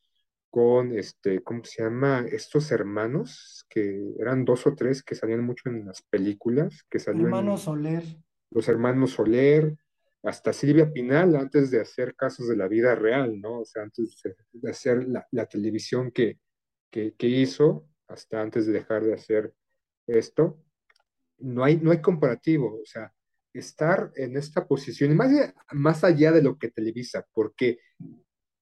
con, 0.50 0.98
este, 0.98 1.42
¿cómo 1.44 1.64
se 1.64 1.84
llama? 1.84 2.26
Estos 2.30 2.72
hermanos, 2.72 3.66
que 3.70 4.14
eran 4.20 4.44
dos 4.44 4.68
o 4.68 4.76
tres 4.76 5.04
que 5.04 5.16
salían 5.16 5.46
mucho 5.46 5.70
en 5.70 5.86
las 5.86 6.02
películas, 6.02 6.86
que 6.90 7.00
salían... 7.00 7.28
Hermanos 7.28 7.62
Soler. 7.62 8.04
Los 8.50 8.68
hermanos 8.68 9.12
Soler, 9.12 9.78
hasta 10.24 10.52
Silvia 10.52 10.92
Pinal, 10.92 11.36
antes 11.36 11.72
de 11.72 11.80
hacer 11.80 12.16
casos 12.16 12.50
de 12.50 12.58
la 12.58 12.68
vida 12.68 12.96
real, 12.96 13.40
¿no? 13.40 13.62
O 13.62 13.66
sea, 13.66 13.84
antes 13.84 14.22
de 14.52 14.70
hacer 14.70 15.08
la, 15.08 15.26
la 15.32 15.46
televisión 15.46 16.12
que, 16.12 16.40
que, 16.92 17.14
que 17.16 17.28
hizo, 17.28 17.88
hasta 18.08 18.42
antes 18.42 18.66
de 18.66 18.74
dejar 18.74 19.04
de 19.04 19.14
hacer 19.14 19.54
esto, 20.06 20.62
no 21.38 21.64
hay, 21.64 21.78
no 21.78 21.92
hay 21.92 22.02
comparativo, 22.02 22.80
o 22.82 22.86
sea, 22.86 23.14
estar 23.54 24.12
en 24.16 24.38
esta 24.38 24.68
posición, 24.68 25.16
más, 25.16 25.32
más 25.72 26.04
allá 26.04 26.32
de 26.32 26.42
lo 26.42 26.58
que 26.58 26.72
televisa, 26.72 27.26
porque 27.34 27.80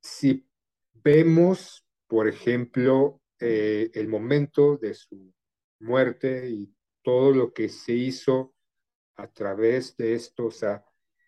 si 0.01 0.47
vemos, 0.93 1.85
por 2.07 2.27
ejemplo, 2.27 3.21
eh, 3.39 3.91
el 3.93 4.07
momento 4.07 4.77
de 4.77 4.93
su 4.93 5.33
muerte 5.79 6.49
y 6.49 6.73
todo 7.03 7.31
lo 7.31 7.53
que 7.53 7.69
se 7.69 7.93
hizo 7.93 8.53
a 9.15 9.27
través 9.27 9.95
de 9.97 10.13
esto, 10.13 10.47
o 10.47 10.51
sea, 10.51 10.83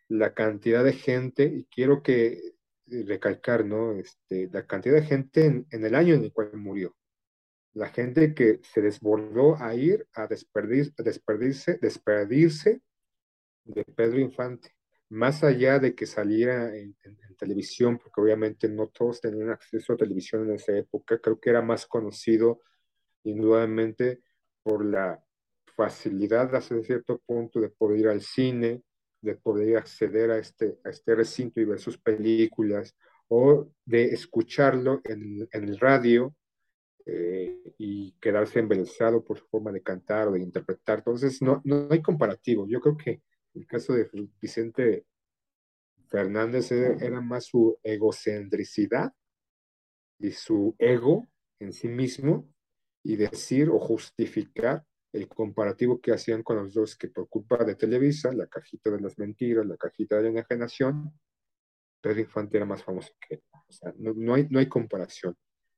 la 0.08 0.34
cantidad 0.34 0.84
de 0.84 0.94
gente, 0.94 1.44
y 1.46 1.66
quiero 1.66 2.04
que 2.04 2.56
eh, 2.88 3.04
recalcar, 3.08 3.66
¿no? 3.66 3.94
Este, 3.94 4.50
la 4.52 4.66
cantidad 4.66 4.96
de 4.96 5.04
gente 5.04 5.46
en, 5.46 5.68
el 5.72 5.96
año 5.96 6.16
en 6.16 6.24
el 6.24 6.34
cual 6.34 6.52
murió. 6.58 6.96
La 7.74 7.88
gente 7.90 8.34
que 8.34 8.60
se 8.64 8.82
desbordó 8.82 9.56
a 9.56 9.74
ir 9.76 10.06
a 10.14 10.28
despedir, 10.28 10.94
a 10.98 11.04
despedirse, 11.04 11.80
despedirse 11.82 12.82
de 13.64 13.84
Pedro 13.86 14.20
Infante, 14.20 14.76
más 15.10 15.44
allá 15.44 15.80
de 15.80 15.94
que 15.96 16.06
saliera 16.06 16.76
en, 16.76 16.96
televisión, 17.38 17.98
porque 17.98 18.22
obviamente 18.22 18.70
no 18.70 18.88
todos 18.90 19.20
tenían 19.20 19.50
acceso 19.50 19.94
a 19.94 19.98
televisión 19.98 20.48
en 20.48 20.56
esa 20.56 20.78
época, 20.78 21.18
creo 21.20 21.40
que 21.40 21.50
era 21.50 21.64
más 21.64 21.88
conocido 21.88 22.62
indudablemente 23.24 24.22
por 24.62 24.86
la 24.86 25.24
facilidad 25.76 26.54
hasta 26.54 26.80
cierto 26.84 27.20
punto 27.26 27.60
de 27.60 27.70
poder 27.70 28.00
ir 28.00 28.08
al 28.10 28.22
cine, 28.22 28.84
de 29.22 29.36
poder 29.36 29.78
acceder 29.78 30.30
a 30.30 30.38
este, 30.38 30.78
a 30.86 30.90
este 30.92 31.16
recinto 31.16 31.60
y 31.60 31.66
ver 31.66 31.80
sus 31.80 31.98
películas, 31.98 32.96
o 33.28 33.72
de 33.86 34.06
escucharlo 34.06 35.02
en, 35.04 35.48
en 35.52 35.64
el 35.64 35.80
radio 35.80 36.36
eh, 37.06 37.74
y 37.78 38.12
quedarse 38.20 38.60
embelesado 38.60 39.24
por 39.24 39.40
su 39.40 39.46
forma 39.48 39.72
de 39.72 39.82
cantar 39.82 40.28
o 40.28 40.32
de 40.34 40.42
interpretar. 40.42 41.00
Entonces, 41.00 41.42
no, 41.42 41.62
no 41.64 41.88
hay 41.90 42.02
comparativo. 42.02 42.68
Yo 42.68 42.80
creo 42.80 42.98
que 42.98 43.22
el 43.54 43.68
caso 43.68 43.94
de 43.94 44.10
Vicente 44.42 45.06
Fernández 46.08 46.72
era 46.72 47.22
más 47.22 47.46
su 47.46 47.78
egocentricidad 47.84 49.14
y 50.20 50.32
su 50.32 50.76
ego 50.78 51.30
en 51.60 51.74
sí 51.74 51.88
mismo 51.88 52.50
y 53.04 53.16
decir 53.16 53.70
o 53.70 53.80
justificar 53.80 54.86
el 55.14 55.28
comparativo 55.28 56.00
que 56.00 56.14
hacían 56.14 56.44
con 56.44 56.58
los 56.58 56.74
dos 56.74 56.96
que 56.96 57.10
por 57.10 57.28
culpa 57.28 57.64
de 57.64 57.76
Televisa, 57.76 58.32
la 58.32 58.48
cajita 58.48 58.92
de 58.92 59.02
las 59.02 59.18
mentiras, 59.18 59.66
la 59.66 59.78
cajita 59.78 60.18
de 60.18 60.24
la 60.24 60.30
enajenación, 60.30 61.12
Pedro 62.02 62.22
Infante 62.22 62.58
era 62.58 62.66
más 62.66 62.84
famoso 62.84 63.14
que 63.20 63.36
él. 63.36 63.44
O 63.52 63.72
sea, 63.72 63.94
no, 63.98 64.14
no, 64.14 64.34
hay, 64.34 64.48
no 64.50 64.60
hay 64.60 64.68
comparación. 64.68 65.36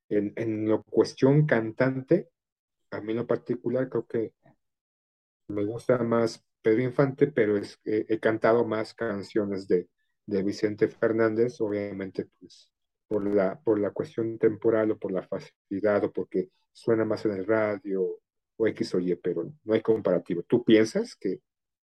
En, 0.10 0.34
en 0.36 0.68
lo 0.68 0.84
cuestión 0.84 1.46
cantante, 1.46 2.30
a 2.92 3.02
mí 3.02 3.12
en 3.12 3.18
lo 3.18 3.28
particular 3.28 3.90
creo 3.90 4.06
que 4.06 4.34
me 5.48 5.66
gusta 5.66 5.98
más 6.00 6.44
Pedro 6.64 6.82
Infante, 6.82 7.28
pero 7.28 7.58
eh, 7.58 7.68
he 7.84 8.20
cantado 8.20 8.66
más 8.66 8.94
canciones 8.96 9.68
de, 9.68 9.90
de 10.26 10.44
Vicente 10.44 10.88
Fernández, 10.88 11.60
obviamente 11.62 12.28
pues 12.40 12.72
por 13.08 13.28
la, 13.28 13.60
por 13.60 13.80
la 13.80 13.92
cuestión 13.92 14.40
temporal 14.40 14.92
o 14.92 14.98
por 14.98 15.12
la 15.12 15.22
facilidad 15.22 16.06
o 16.06 16.12
porque 16.12 16.50
suena 16.72 17.06
más 17.06 17.26
en 17.26 17.34
el 17.34 17.46
radio 17.46 18.20
o 18.56 18.68
X 18.68 18.96
o 18.96 19.00
Y, 19.00 19.16
pero 19.16 19.52
no 19.64 19.74
hay 19.74 19.82
comparativo. 19.82 20.44
¿Tú 20.44 20.64
piensas 20.64 21.16
que 21.16 21.42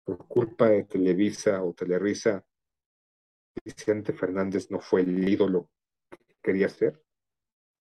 por 0.04 0.28
culpa 0.28 0.70
de 0.70 0.84
Televisa 0.84 1.64
o 1.64 1.74
Telerisa, 1.74 2.46
Vicente 3.64 4.14
Fernández 4.14 4.70
no 4.70 4.80
fue 4.82 5.02
el 5.02 5.28
ídolo 5.28 5.70
que 6.10 6.36
quería 6.44 6.70
ser? 6.70 7.02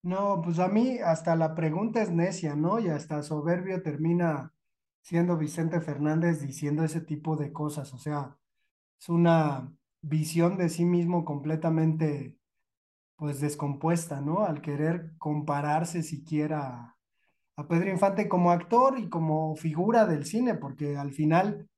No, 0.03 0.41
pues 0.43 0.59
a 0.59 0.69
mí 0.69 0.99
hasta 0.99 1.35
la 1.35 1.55
pregunta 1.55 2.03
es 2.03 2.11
necia, 2.11 2.55
¿no? 2.55 2.79
Y 2.79 2.89
hasta 2.89 3.23
soberbio 3.23 3.83
termina 3.83 4.55
siendo 5.05 5.37
Vicente 5.37 5.81
Fernández 5.83 6.41
diciendo 6.41 6.83
ese 6.83 7.03
tipo 7.03 7.37
de 7.37 7.53
cosas. 7.53 7.93
O 7.93 7.99
sea, 7.99 8.39
es 8.99 9.09
una 9.11 9.71
visión 10.01 10.57
de 10.57 10.71
sí 10.71 10.87
mismo 10.87 11.25
completamente 11.25 12.39
pues 13.17 13.41
descompuesta, 13.41 14.21
¿no? 14.21 14.45
Al 14.45 14.61
querer 14.63 15.13
compararse 15.19 16.03
siquiera 16.03 16.97
a, 17.57 17.69
Pedro 17.69 17.91
Infante 17.91 18.29
como 18.29 18.51
actor 18.51 18.99
y 18.99 19.09
como 19.09 19.55
figura 19.57 20.07
del 20.07 20.25
cine, 20.25 20.55
porque 20.55 20.97
al 20.97 21.13
final, 21.13 21.69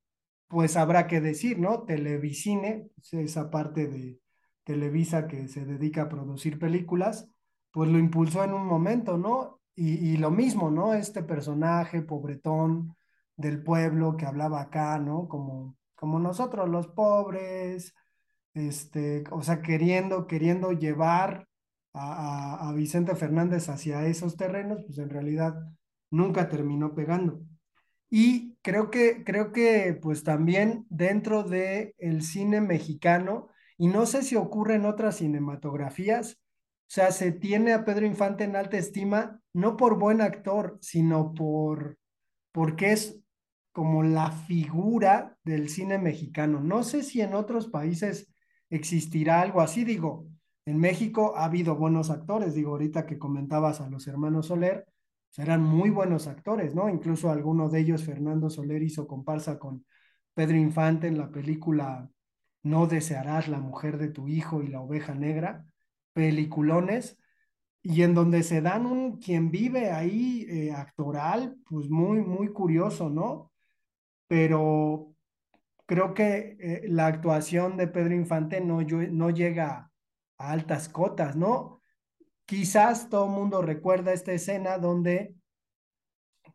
pues 0.48 0.76
habrá 0.76 1.06
que 1.06 1.20
decir, 1.20 1.58
¿no? 1.58 1.82
Televisine, 1.82 2.88
pues, 2.94 3.12
esa 3.14 3.50
parte 3.50 3.88
de 3.88 4.20
Televisa 4.64 5.26
que 5.26 5.48
se 5.48 5.66
dedica 5.66 6.02
a 6.02 6.08
producir 6.08 6.58
películas, 6.58 7.28
pues 7.72 7.90
lo 7.90 7.98
impulsó 7.98 8.44
en 8.44 8.54
un 8.54 8.66
momento, 8.66 9.18
¿no? 9.18 9.60
Y, 9.74 10.12
y 10.12 10.16
lo 10.16 10.30
mismo, 10.30 10.70
¿no? 10.70 10.94
Este 10.94 11.22
personaje 11.22 12.00
pobretón 12.02 12.95
del 13.36 13.62
pueblo 13.62 14.16
que 14.16 14.26
hablaba 14.26 14.60
acá, 14.62 14.98
¿no? 14.98 15.28
Como, 15.28 15.76
como 15.94 16.18
nosotros 16.20 16.68
los 16.68 16.88
pobres, 16.88 17.94
este, 18.54 19.24
o 19.30 19.42
sea, 19.42 19.62
queriendo, 19.62 20.26
queriendo 20.26 20.72
llevar 20.72 21.48
a, 21.92 22.56
a- 22.66 22.70
a 22.70 22.72
Vicente 22.74 23.14
Fernández 23.16 23.68
hacia 23.68 24.06
esos 24.06 24.36
terrenos, 24.36 24.82
pues 24.86 24.98
en 24.98 25.10
realidad 25.10 25.54
nunca 26.10 26.48
terminó 26.48 26.94
pegando. 26.94 27.40
Y 28.08 28.56
creo 28.62 28.90
que, 28.90 29.24
creo 29.24 29.52
que 29.52 29.98
pues 30.00 30.22
también 30.22 30.86
dentro 30.90 31.42
de 31.42 31.94
el 31.98 32.22
cine 32.22 32.60
mexicano, 32.60 33.48
y 33.78 33.88
no 33.88 34.06
sé 34.06 34.22
si 34.22 34.36
ocurre 34.36 34.76
en 34.76 34.86
otras 34.86 35.16
cinematografías, 35.16 36.34
o 36.34 36.88
sea, 36.88 37.10
se 37.12 37.32
tiene 37.32 37.72
a 37.72 37.84
Pedro 37.84 38.06
Infante 38.06 38.44
en 38.44 38.54
alta 38.56 38.78
estima, 38.78 39.40
no 39.52 39.76
por 39.76 39.98
buen 39.98 40.20
actor, 40.20 40.78
sino 40.80 41.34
por, 41.34 41.98
porque 42.52 42.92
es 42.92 43.18
como 43.76 44.02
la 44.02 44.30
figura 44.30 45.36
del 45.44 45.68
cine 45.68 45.98
mexicano. 45.98 46.60
No 46.60 46.82
sé 46.82 47.02
si 47.02 47.20
en 47.20 47.34
otros 47.34 47.68
países 47.68 48.26
existirá 48.70 49.42
algo 49.42 49.60
así, 49.60 49.84
digo, 49.84 50.26
en 50.64 50.78
México 50.78 51.34
ha 51.36 51.44
habido 51.44 51.76
buenos 51.76 52.08
actores, 52.08 52.54
digo, 52.54 52.70
ahorita 52.70 53.04
que 53.04 53.18
comentabas 53.18 53.82
a 53.82 53.90
los 53.90 54.06
hermanos 54.06 54.46
Soler, 54.46 54.86
pues 55.28 55.46
eran 55.46 55.62
muy 55.62 55.90
buenos 55.90 56.26
actores, 56.26 56.74
¿no? 56.74 56.88
Incluso 56.88 57.28
alguno 57.28 57.68
de 57.68 57.80
ellos, 57.80 58.02
Fernando 58.02 58.48
Soler, 58.48 58.82
hizo 58.82 59.06
comparsa 59.06 59.58
con 59.58 59.84
Pedro 60.32 60.56
Infante 60.56 61.08
en 61.08 61.18
la 61.18 61.30
película 61.30 62.08
No 62.62 62.86
desearás 62.86 63.46
la 63.46 63.60
mujer 63.60 63.98
de 63.98 64.08
tu 64.08 64.26
hijo 64.26 64.62
y 64.62 64.68
la 64.68 64.80
oveja 64.80 65.14
negra, 65.14 65.66
peliculones, 66.14 67.18
y 67.82 68.04
en 68.04 68.14
donde 68.14 68.42
se 68.42 68.62
dan 68.62 68.86
un 68.86 69.18
quien 69.18 69.50
vive 69.50 69.90
ahí 69.90 70.46
eh, 70.48 70.72
actoral, 70.72 71.58
pues 71.68 71.90
muy, 71.90 72.22
muy 72.22 72.48
curioso, 72.54 73.10
¿no? 73.10 73.52
Pero 74.28 75.14
creo 75.86 76.14
que 76.14 76.56
eh, 76.60 76.82
la 76.88 77.06
actuación 77.06 77.76
de 77.76 77.88
Pedro 77.88 78.14
Infante 78.14 78.60
no, 78.60 78.80
no 78.82 79.30
llega 79.30 79.90
a 80.38 80.50
altas 80.50 80.88
cotas, 80.88 81.36
¿no? 81.36 81.80
Quizás 82.44 83.08
todo 83.08 83.26
el 83.26 83.32
mundo 83.32 83.62
recuerda 83.62 84.12
esta 84.12 84.32
escena 84.32 84.78
donde 84.78 85.34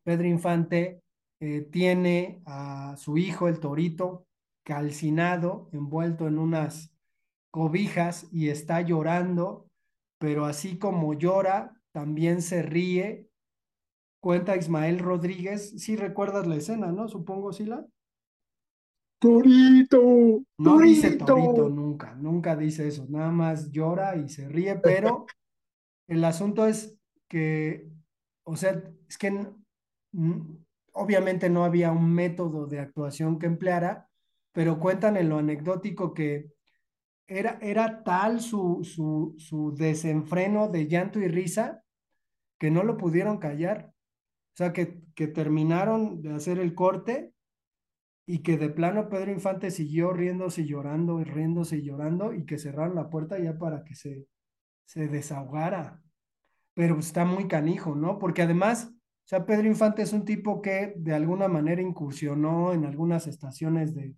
Pedro 0.03 0.27
Infante 0.27 1.01
eh, 1.39 1.61
tiene 1.71 2.41
a 2.45 2.95
su 2.97 3.17
hijo, 3.17 3.47
el 3.47 3.59
torito, 3.59 4.25
calcinado, 4.63 5.69
envuelto 5.73 6.27
en 6.27 6.37
unas 6.37 6.91
cobijas 7.51 8.27
y 8.31 8.49
está 8.49 8.81
llorando, 8.81 9.67
pero 10.17 10.45
así 10.45 10.77
como 10.77 11.13
llora, 11.13 11.73
también 11.91 12.41
se 12.41 12.61
ríe. 12.61 13.27
Cuenta 14.21 14.55
Ismael 14.55 14.99
Rodríguez, 14.99 15.71
si 15.81 15.95
recuerdas 15.95 16.45
la 16.47 16.55
escena, 16.55 16.91
¿no? 16.91 17.07
Supongo, 17.07 17.51
Sila. 17.51 17.85
Torito, 19.19 20.43
No 20.57 20.79
dice 20.79 21.11
torito 21.11 21.25
torito. 21.25 21.69
nunca, 21.69 22.15
nunca 22.15 22.55
dice 22.55 22.87
eso, 22.87 23.05
nada 23.09 23.31
más 23.31 23.71
llora 23.71 24.15
y 24.15 24.29
se 24.29 24.47
ríe, 24.47 24.75
pero 24.77 25.25
el 26.07 26.23
asunto 26.23 26.65
es 26.65 26.97
que, 27.27 27.87
o 28.43 28.55
sea, 28.55 28.83
es 29.07 29.17
que 29.17 29.47
obviamente 30.93 31.49
no 31.49 31.63
había 31.63 31.91
un 31.91 32.11
método 32.13 32.67
de 32.67 32.79
actuación 32.79 33.39
que 33.39 33.45
empleara, 33.47 34.07
pero 34.51 34.79
cuentan 34.79 35.17
en 35.17 35.29
lo 35.29 35.37
anecdótico 35.37 36.13
que 36.13 36.51
era, 37.27 37.57
era 37.61 38.03
tal 38.03 38.41
su, 38.41 38.83
su, 38.83 39.35
su 39.37 39.73
desenfreno 39.73 40.67
de 40.67 40.87
llanto 40.87 41.19
y 41.19 41.27
risa 41.27 41.83
que 42.59 42.71
no 42.71 42.83
lo 42.83 42.97
pudieron 42.97 43.37
callar. 43.37 43.93
O 44.53 44.57
sea, 44.57 44.73
que, 44.73 45.01
que 45.15 45.27
terminaron 45.27 46.21
de 46.21 46.33
hacer 46.33 46.59
el 46.59 46.75
corte 46.75 47.33
y 48.25 48.39
que 48.39 48.57
de 48.57 48.69
plano 48.69 49.09
Pedro 49.09 49.31
Infante 49.31 49.71
siguió 49.71 50.13
riéndose 50.13 50.61
y 50.61 50.67
llorando 50.67 51.19
y 51.19 51.23
riéndose 51.23 51.77
y 51.77 51.83
llorando 51.83 52.33
y 52.33 52.45
que 52.45 52.57
cerraron 52.57 52.95
la 52.95 53.09
puerta 53.09 53.39
ya 53.39 53.57
para 53.57 53.83
que 53.83 53.95
se, 53.95 54.27
se 54.85 55.07
desahogara. 55.07 56.01
Pero 56.73 56.99
está 56.99 57.25
muy 57.25 57.47
canijo, 57.47 57.95
¿no? 57.95 58.19
Porque 58.19 58.41
además, 58.41 58.91
o 58.93 59.27
sea, 59.27 59.45
Pedro 59.45 59.67
Infante 59.67 60.01
es 60.01 60.13
un 60.13 60.25
tipo 60.25 60.61
que 60.61 60.93
de 60.95 61.13
alguna 61.13 61.47
manera 61.47 61.81
incursionó 61.81 62.73
en 62.73 62.85
algunas 62.85 63.27
estaciones 63.27 63.93
de, 63.93 64.15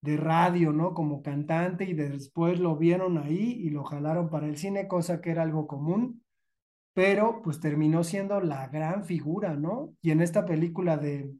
de 0.00 0.16
radio, 0.16 0.72
¿no? 0.72 0.92
Como 0.92 1.22
cantante 1.22 1.84
y 1.84 1.94
después 1.94 2.60
lo 2.60 2.76
vieron 2.76 3.18
ahí 3.18 3.52
y 3.62 3.70
lo 3.70 3.84
jalaron 3.84 4.28
para 4.30 4.46
el 4.46 4.56
cine, 4.56 4.88
cosa 4.88 5.20
que 5.20 5.30
era 5.30 5.42
algo 5.42 5.66
común, 5.66 6.23
pero 6.94 7.42
pues 7.42 7.60
terminó 7.60 8.04
siendo 8.04 8.40
la 8.40 8.68
gran 8.68 9.04
figura, 9.04 9.54
¿no? 9.56 9.94
Y 10.02 10.12
en 10.12 10.22
esta 10.22 10.46
película 10.46 10.96
de 10.96 11.34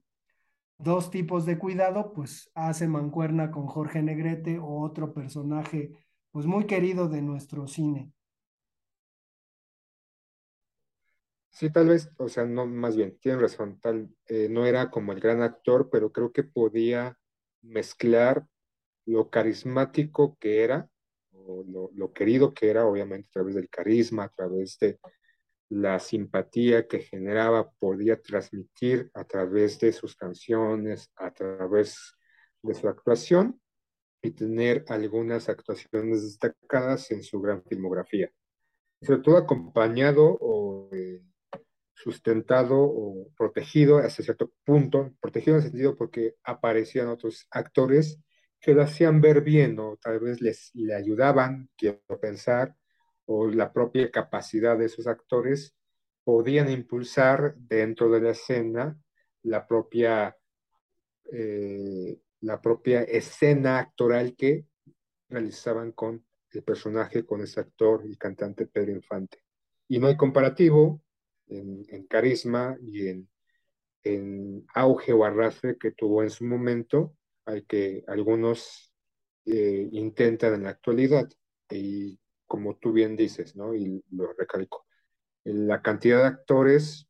Dos 0.78 1.10
tipos 1.10 1.46
de 1.46 1.56
cuidado, 1.56 2.12
pues 2.12 2.50
hace 2.54 2.88
mancuerna 2.88 3.50
con 3.52 3.66
Jorge 3.66 4.02
Negrete, 4.02 4.58
otro 4.60 5.14
personaje 5.14 5.92
pues 6.32 6.46
muy 6.46 6.66
querido 6.66 7.08
de 7.08 7.22
nuestro 7.22 7.68
cine. 7.68 8.12
Sí, 11.50 11.70
tal 11.70 11.88
vez, 11.88 12.10
o 12.18 12.28
sea, 12.28 12.44
más 12.44 12.96
bien, 12.96 13.16
tienen 13.20 13.40
razón, 13.40 13.78
tal, 13.80 14.10
eh, 14.26 14.48
no 14.50 14.66
era 14.66 14.90
como 14.90 15.12
el 15.12 15.20
gran 15.20 15.40
actor, 15.42 15.88
pero 15.90 16.10
creo 16.10 16.32
que 16.32 16.42
podía 16.42 17.16
mezclar 17.62 18.44
lo 19.06 19.30
carismático 19.30 20.36
que 20.40 20.64
era, 20.64 20.90
o 21.32 21.64
lo, 21.66 21.90
lo 21.94 22.12
querido 22.12 22.52
que 22.52 22.70
era, 22.70 22.84
obviamente 22.84 23.28
a 23.28 23.32
través 23.32 23.54
del 23.54 23.68
carisma, 23.70 24.24
a 24.24 24.28
través 24.30 24.76
de 24.80 24.98
la 25.74 25.98
simpatía 25.98 26.86
que 26.86 27.00
generaba, 27.00 27.68
podía 27.80 28.20
transmitir 28.22 29.10
a 29.12 29.24
través 29.24 29.80
de 29.80 29.92
sus 29.92 30.14
canciones, 30.14 31.10
a 31.16 31.32
través 31.32 32.14
de 32.62 32.74
su 32.74 32.88
actuación 32.88 33.60
y 34.22 34.30
tener 34.30 34.84
algunas 34.88 35.48
actuaciones 35.48 36.22
destacadas 36.22 37.10
en 37.10 37.24
su 37.24 37.40
gran 37.40 37.64
filmografía. 37.64 38.30
Sobre 39.02 39.20
todo 39.20 39.36
acompañado 39.36 40.38
o 40.40 40.90
eh, 40.92 41.20
sustentado 41.92 42.76
o 42.78 43.28
protegido 43.36 43.98
hasta 43.98 44.22
cierto 44.22 44.52
punto, 44.64 45.12
protegido 45.20 45.56
en 45.56 45.64
el 45.64 45.70
sentido 45.70 45.96
porque 45.96 46.36
aparecían 46.44 47.08
otros 47.08 47.48
actores 47.50 48.20
que 48.60 48.74
lo 48.74 48.82
hacían 48.82 49.20
ver 49.20 49.40
bien 49.40 49.76
o 49.80 49.98
tal 50.00 50.20
vez 50.20 50.40
les 50.40 50.70
le 50.74 50.94
ayudaban, 50.94 51.68
quiero 51.76 52.00
pensar, 52.20 52.76
o 53.26 53.48
la 53.48 53.72
propia 53.72 54.10
capacidad 54.10 54.78
de 54.78 54.86
esos 54.86 55.06
actores 55.06 55.74
podían 56.24 56.70
impulsar 56.70 57.54
dentro 57.56 58.10
de 58.10 58.20
la 58.20 58.30
escena 58.30 58.98
la 59.42 59.66
propia, 59.66 60.36
eh, 61.30 62.18
la 62.40 62.60
propia 62.60 63.02
escena 63.02 63.78
actoral 63.78 64.34
que 64.34 64.66
realizaban 65.28 65.92
con 65.92 66.24
el 66.50 66.62
personaje, 66.62 67.24
con 67.24 67.42
ese 67.42 67.60
actor 67.60 68.02
y 68.06 68.16
cantante 68.16 68.66
Pedro 68.66 68.92
Infante. 68.92 69.38
Y 69.88 69.98
no 69.98 70.06
hay 70.06 70.16
comparativo 70.16 71.02
en, 71.46 72.06
carisma 72.06 72.76
y 72.80 73.08
en, 73.08 73.28
en, 74.02 74.66
auge 74.74 75.12
o 75.12 75.24
arrastre 75.24 75.76
que 75.76 75.92
tuvo 75.92 76.22
en 76.22 76.30
su 76.30 76.44
momento, 76.44 77.16
al 77.44 77.66
que 77.66 78.02
algunos 78.06 78.94
eh, 79.44 79.88
intentan 79.92 80.54
en 80.54 80.62
la 80.64 80.70
actualidad. 80.70 81.28
Y 81.70 82.18
como 82.54 82.76
tú 82.76 82.92
bien 82.92 83.16
dices, 83.16 83.56
¿no? 83.56 83.74
Y 83.74 84.02
lo 84.10 84.32
recalco, 84.32 84.86
la 85.44 85.82
cantidad 85.82 86.20
de 86.20 86.26
actores 86.28 87.08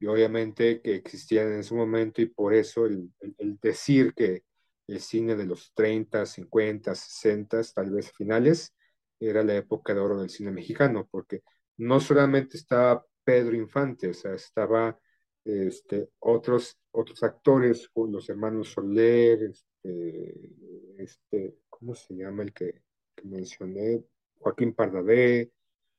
y 0.00 0.06
obviamente 0.06 0.80
que 0.82 0.94
existían 0.94 1.52
en 1.52 1.64
su 1.64 1.76
momento 1.76 2.22
y 2.22 2.26
por 2.26 2.54
eso 2.54 2.86
el, 2.86 3.12
el, 3.20 3.34
el 3.38 3.58
decir 3.60 4.14
que 4.14 4.44
el 4.86 5.00
cine 5.00 5.36
de 5.36 5.46
los 5.46 5.72
30, 5.74 6.26
50, 6.26 6.94
60, 6.94 7.62
tal 7.74 7.90
vez 7.90 8.12
finales, 8.12 8.74
era 9.20 9.42
la 9.42 9.56
época 9.56 9.94
de 9.94 10.00
oro 10.00 10.20
del 10.20 10.30
cine 10.30 10.50
mexicano, 10.50 11.08
porque 11.10 11.42
no 11.78 12.00
solamente 12.00 12.56
estaba 12.56 13.04
Pedro 13.24 13.56
Infante, 13.56 14.08
o 14.08 14.14
sea, 14.14 14.34
estaba 14.34 14.98
este, 15.44 16.10
otros, 16.20 16.78
otros 16.90 17.22
actores, 17.22 17.90
los 17.94 18.28
hermanos 18.28 18.70
Soler, 18.70 19.42
este, 19.42 20.50
este, 20.98 21.58
¿cómo 21.68 21.94
se 21.94 22.14
llama 22.14 22.42
el 22.42 22.52
que, 22.52 22.82
que 23.14 23.24
mencioné? 23.28 24.02
Joaquín 24.38 24.74
Pardavé, 24.74 25.52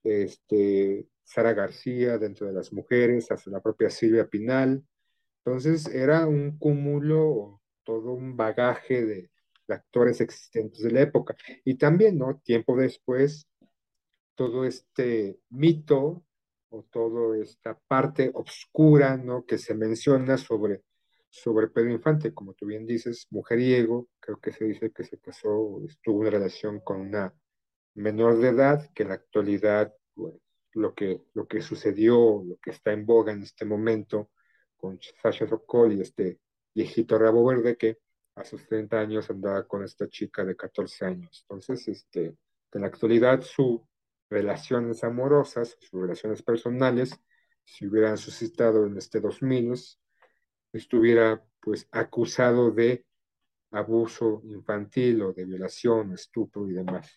este, 0.04 1.08
Sara 1.23 1.54
García 1.54 2.17
dentro 2.17 2.47
de 2.47 2.54
las 2.54 2.71
mujeres, 2.71 3.32
hasta 3.32 3.52
la 3.52 3.62
propia 3.62 3.89
Silvia 3.89 4.28
Pinal. 4.28 4.84
Entonces 5.43 5.88
era 5.88 6.26
un 6.26 6.58
cúmulo, 6.58 7.62
todo 7.84 8.13
un 8.13 8.36
bagaje 8.38 9.06
de, 9.06 9.32
actores 9.69 10.21
existentes 10.21 10.82
de 10.82 10.91
la 10.91 11.02
época. 11.02 11.36
Y 11.65 11.76
también, 11.76 12.17
¿no? 12.17 12.39
Tiempo 12.41 12.78
después, 12.78 13.50
todo 14.34 14.63
este 14.63 15.39
mito 15.50 16.23
o 16.69 16.84
toda 16.84 17.38
esta 17.38 17.78
parte 17.88 18.32
oscura, 18.34 19.17
¿no? 19.17 19.45
Que 19.45 19.58
se 19.58 19.73
menciona 19.73 20.38
sobre, 20.38 20.84
sobre 21.30 21.67
Pedro 21.67 21.91
Infante, 21.91 22.34
como 22.34 22.54
tú 22.54 22.65
bien 22.65 22.86
dices, 22.86 23.28
mujeriego, 23.30 24.08
creo 24.21 24.39
que 24.39 24.54
se 24.54 24.63
dice 24.63 24.91
que 24.91 25.04
se 25.04 25.17
casó, 25.19 25.82
estuvo 25.86 26.26
en 26.26 26.32
relación 26.32 26.80
con 26.80 27.02
una 27.02 27.34
menor 27.97 28.38
de 28.39 28.49
edad, 28.49 28.89
que 28.93 29.03
en 29.03 29.10
la 29.10 29.15
actualidad, 29.15 29.93
pues, 30.13 30.36
lo 30.73 30.93
que, 30.93 31.23
lo 31.33 31.47
que 31.47 31.62
sucedió, 31.62 32.43
lo 32.45 32.57
que 32.57 32.71
está 32.71 32.91
en 32.91 33.05
boga 33.05 33.31
en 33.31 33.41
este 33.41 33.65
momento 33.65 34.31
con 34.75 34.99
Sasha 35.21 35.47
Sokol 35.47 35.93
y 35.93 36.01
este 36.01 36.39
viejito 36.73 37.17
rabo 37.17 37.43
verde 37.45 37.75
que 37.75 37.97
a 38.36 38.43
sus 38.43 38.67
30 38.67 38.99
años 38.99 39.29
andaba 39.31 39.67
con 39.67 39.83
esta 39.83 40.07
chica 40.07 40.45
de 40.45 40.55
14 40.55 41.05
años. 41.05 41.45
Entonces, 41.49 41.88
este, 41.88 42.36
en 42.71 42.81
la 42.81 42.88
actualidad 42.88 43.41
sus 43.41 43.81
relaciones 44.29 45.03
amorosas, 45.03 45.75
sus 45.79 46.01
relaciones 46.01 46.43
personales, 46.43 47.19
si 47.63 47.88
hubieran 47.88 48.17
suscitado 48.17 48.86
en 48.86 48.97
este 48.97 49.19
2000, 49.19 49.73
estuviera 50.71 51.43
pues 51.60 51.88
acusado 51.91 52.69
de 52.71 53.05
abuso 53.71 54.41
infantil 54.45 55.23
o 55.23 55.33
de 55.33 55.45
violación, 55.45 56.13
estupro 56.13 56.69
y 56.69 56.73
demás. 56.73 57.10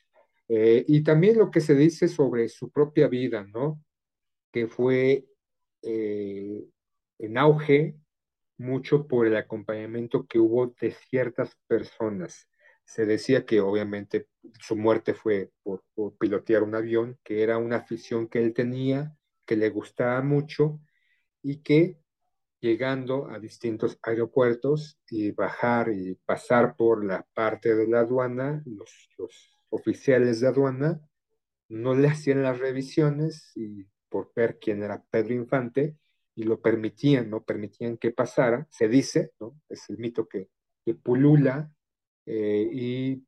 Eh, 0.52 0.84
y 0.88 1.04
también 1.04 1.38
lo 1.38 1.50
que 1.50 1.60
se 1.60 1.76
dice 1.76 2.08
sobre 2.08 2.48
su 2.48 2.70
propia 2.70 3.06
vida, 3.06 3.44
¿no? 3.44 3.80
Que 4.52 4.66
fue 4.66 5.26
eh, 5.82 6.64
en 7.18 7.38
auge 7.38 7.96
mucho 8.58 9.06
por 9.06 9.26
el 9.28 9.36
acompañamiento 9.36 10.26
que 10.26 10.40
hubo 10.40 10.74
de 10.80 10.90
ciertas 10.92 11.56
personas. 11.68 12.48
Se 12.84 13.06
decía 13.06 13.46
que 13.46 13.60
obviamente 13.60 14.26
su 14.60 14.76
muerte 14.76 15.14
fue 15.14 15.52
por, 15.62 15.84
pilotear 16.18 16.64
un 16.64 16.74
avión, 16.74 17.18
que 17.22 17.44
era 17.44 17.58
una 17.58 17.76
afición 17.76 18.28
que 18.28 18.40
él 18.40 18.52
tenía, 18.52 19.16
que 19.46 19.56
le 19.56 19.70
gustaba 19.70 20.20
mucho 20.22 20.80
y 21.42 21.62
que 21.62 22.00
llegando 22.60 23.30
a 23.30 23.38
distintos 23.38 23.98
aeropuertos 24.02 24.98
y 25.08 25.30
bajar 25.30 25.90
y 25.92 26.16
pasar 26.26 26.76
por 26.76 27.04
la 27.04 27.24
parte 27.34 27.76
de 27.76 27.86
la 27.86 28.00
aduana, 28.00 28.62
los, 28.66 29.08
los 29.16 29.59
oficiales 29.70 30.40
de 30.40 30.48
aduana 30.48 31.00
no 31.68 31.94
le 31.94 32.08
hacían 32.08 32.42
las 32.42 32.58
revisiones 32.58 33.52
y 33.56 33.86
por 34.08 34.32
ver 34.34 34.58
quién 34.58 34.82
era 34.82 35.02
Pedro 35.10 35.34
Infante, 35.34 35.96
y 36.34 36.44
lo 36.44 36.60
permitían, 36.60 37.30
¿no? 37.30 37.44
Permitían 37.44 37.96
que 37.96 38.12
pasara, 38.12 38.66
se 38.70 38.88
dice, 38.88 39.32
¿no? 39.40 39.60
Es 39.68 39.88
el 39.90 39.98
mito 39.98 40.28
que, 40.28 40.48
pulula 41.04 41.72
eh, 42.26 42.68
y 42.72 43.24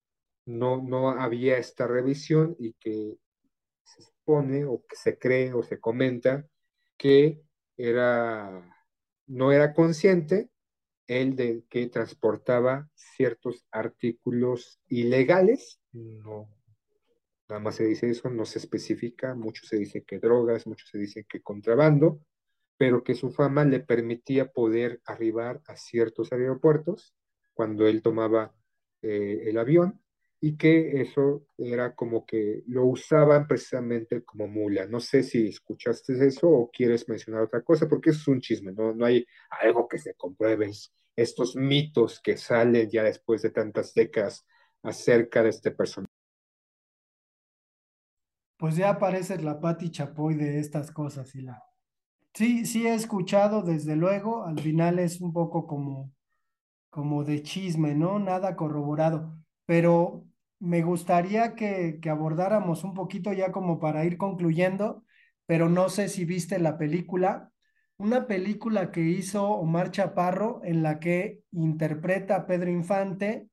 no, 0.47 0.83
no 0.83 1.11
había 1.11 1.59
esta 1.59 1.87
revisión 1.87 2.57
y 2.59 2.73
que 2.73 3.19
se 3.85 4.03
supone 4.03 4.65
o 4.65 4.85
que 4.85 4.97
se 4.97 5.17
cree 5.17 5.53
o 5.53 5.63
se 5.63 5.79
comenta 5.79 6.45
que 6.97 7.41
era, 7.77 8.85
no 9.29 9.53
era 9.53 9.75
consciente 9.75 10.51
el 11.20 11.37
de 11.37 11.64
que 11.68 11.88
transportaba 11.88 12.88
ciertos 12.94 13.66
artículos 13.70 14.81
ilegales, 14.88 15.81
no, 15.92 16.48
nada 17.48 17.61
más 17.61 17.77
se 17.77 17.85
dice 17.85 18.11
eso, 18.11 18.31
no 18.31 18.44
se 18.44 18.59
especifica, 18.59 19.35
mucho 19.35 19.66
se 19.66 19.77
dice 19.77 20.05
que 20.05 20.18
drogas, 20.18 20.66
mucho 20.66 20.87
se 20.87 20.98
dice 20.98 21.25
que 21.29 21.42
contrabando, 21.42 22.20
pero 22.77 23.05
que 23.05 23.14
su 23.14 23.31
fama 23.31 23.64
le 23.64 23.81
permitía 23.81 24.51
poder 24.51 25.01
arribar 25.05 25.61
a 25.66 25.77
ciertos 25.77 26.33
aeropuertos 26.33 27.14
cuando 27.55 27.87
él 27.87 28.03
tomaba 28.03 28.55
eh, 29.03 29.44
el 29.46 29.59
avión 29.59 30.03
y 30.40 30.57
que 30.57 31.01
eso 31.01 31.46
era 31.57 31.94
como 31.94 32.27
que 32.27 32.64
lo 32.66 32.85
usaban 32.87 33.46
precisamente 33.46 34.25
como 34.25 34.48
mula. 34.48 34.87
No 34.87 34.98
sé 34.98 35.22
si 35.22 35.46
escuchaste 35.46 36.27
eso 36.27 36.48
o 36.48 36.70
quieres 36.70 37.09
mencionar 37.09 37.42
otra 37.42 37.62
cosa, 37.62 37.88
porque 37.88 38.11
eso 38.11 38.22
es 38.22 38.29
un 38.29 38.40
chisme, 38.40 38.72
no, 38.72 38.92
no 38.92 39.05
hay 39.05 39.25
algo 39.51 39.87
que 39.87 39.98
se 39.98 40.14
compruebe. 40.14 40.72
Estos 41.16 41.57
mitos 41.57 42.20
que 42.20 42.37
salen 42.37 42.90
ya 42.90 43.03
después 43.03 43.42
de 43.42 43.51
tantas 43.51 43.94
décadas 43.94 44.46
acerca 44.83 45.42
de 45.42 45.51
este 45.51 45.70
personaje. 45.70 46.12
Pues 48.57 48.77
ya 48.77 48.90
aparece 48.90 49.38
la 49.42 49.61
Pati 49.61 49.90
Chapoy 49.90 50.35
de 50.35 50.59
estas 50.61 50.90
cosas 50.92 51.35
y 51.35 51.42
la 51.42 51.62
Sí, 52.35 52.66
sí 52.66 52.87
he 52.87 52.94
escuchado, 52.94 53.62
desde 53.62 53.96
luego, 53.96 54.44
al 54.46 54.59
final 54.61 54.98
es 54.98 55.20
un 55.20 55.33
poco 55.35 55.66
como, 55.66 56.12
como 56.90 57.25
de 57.25 57.42
chisme, 57.42 57.94
¿no? 57.94 58.18
Nada 58.20 58.57
corroborado, 58.57 59.38
pero 59.66 60.27
me 60.61 60.83
gustaría 60.83 61.55
que, 61.57 62.01
que 62.03 62.11
abordáramos 62.11 62.85
un 62.85 62.94
poquito 62.94 63.33
ya 63.35 63.53
como 63.53 63.81
para 63.81 64.05
ir 64.07 64.18
concluyendo, 64.18 65.05
pero 65.46 65.68
no 65.70 65.90
sé 65.90 66.09
si 66.11 66.25
viste 66.27 66.59
la 66.61 66.79
película, 66.79 67.52
una 68.03 68.27
película 68.27 68.91
que 68.91 69.01
hizo 69.01 69.47
Omar 69.49 69.93
Chaparro 69.93 70.61
en 70.65 70.83
la 70.83 70.99
que 70.99 71.41
interpreta 71.53 72.35
a 72.35 72.47
Pedro 72.47 72.69
Infante. 72.71 73.49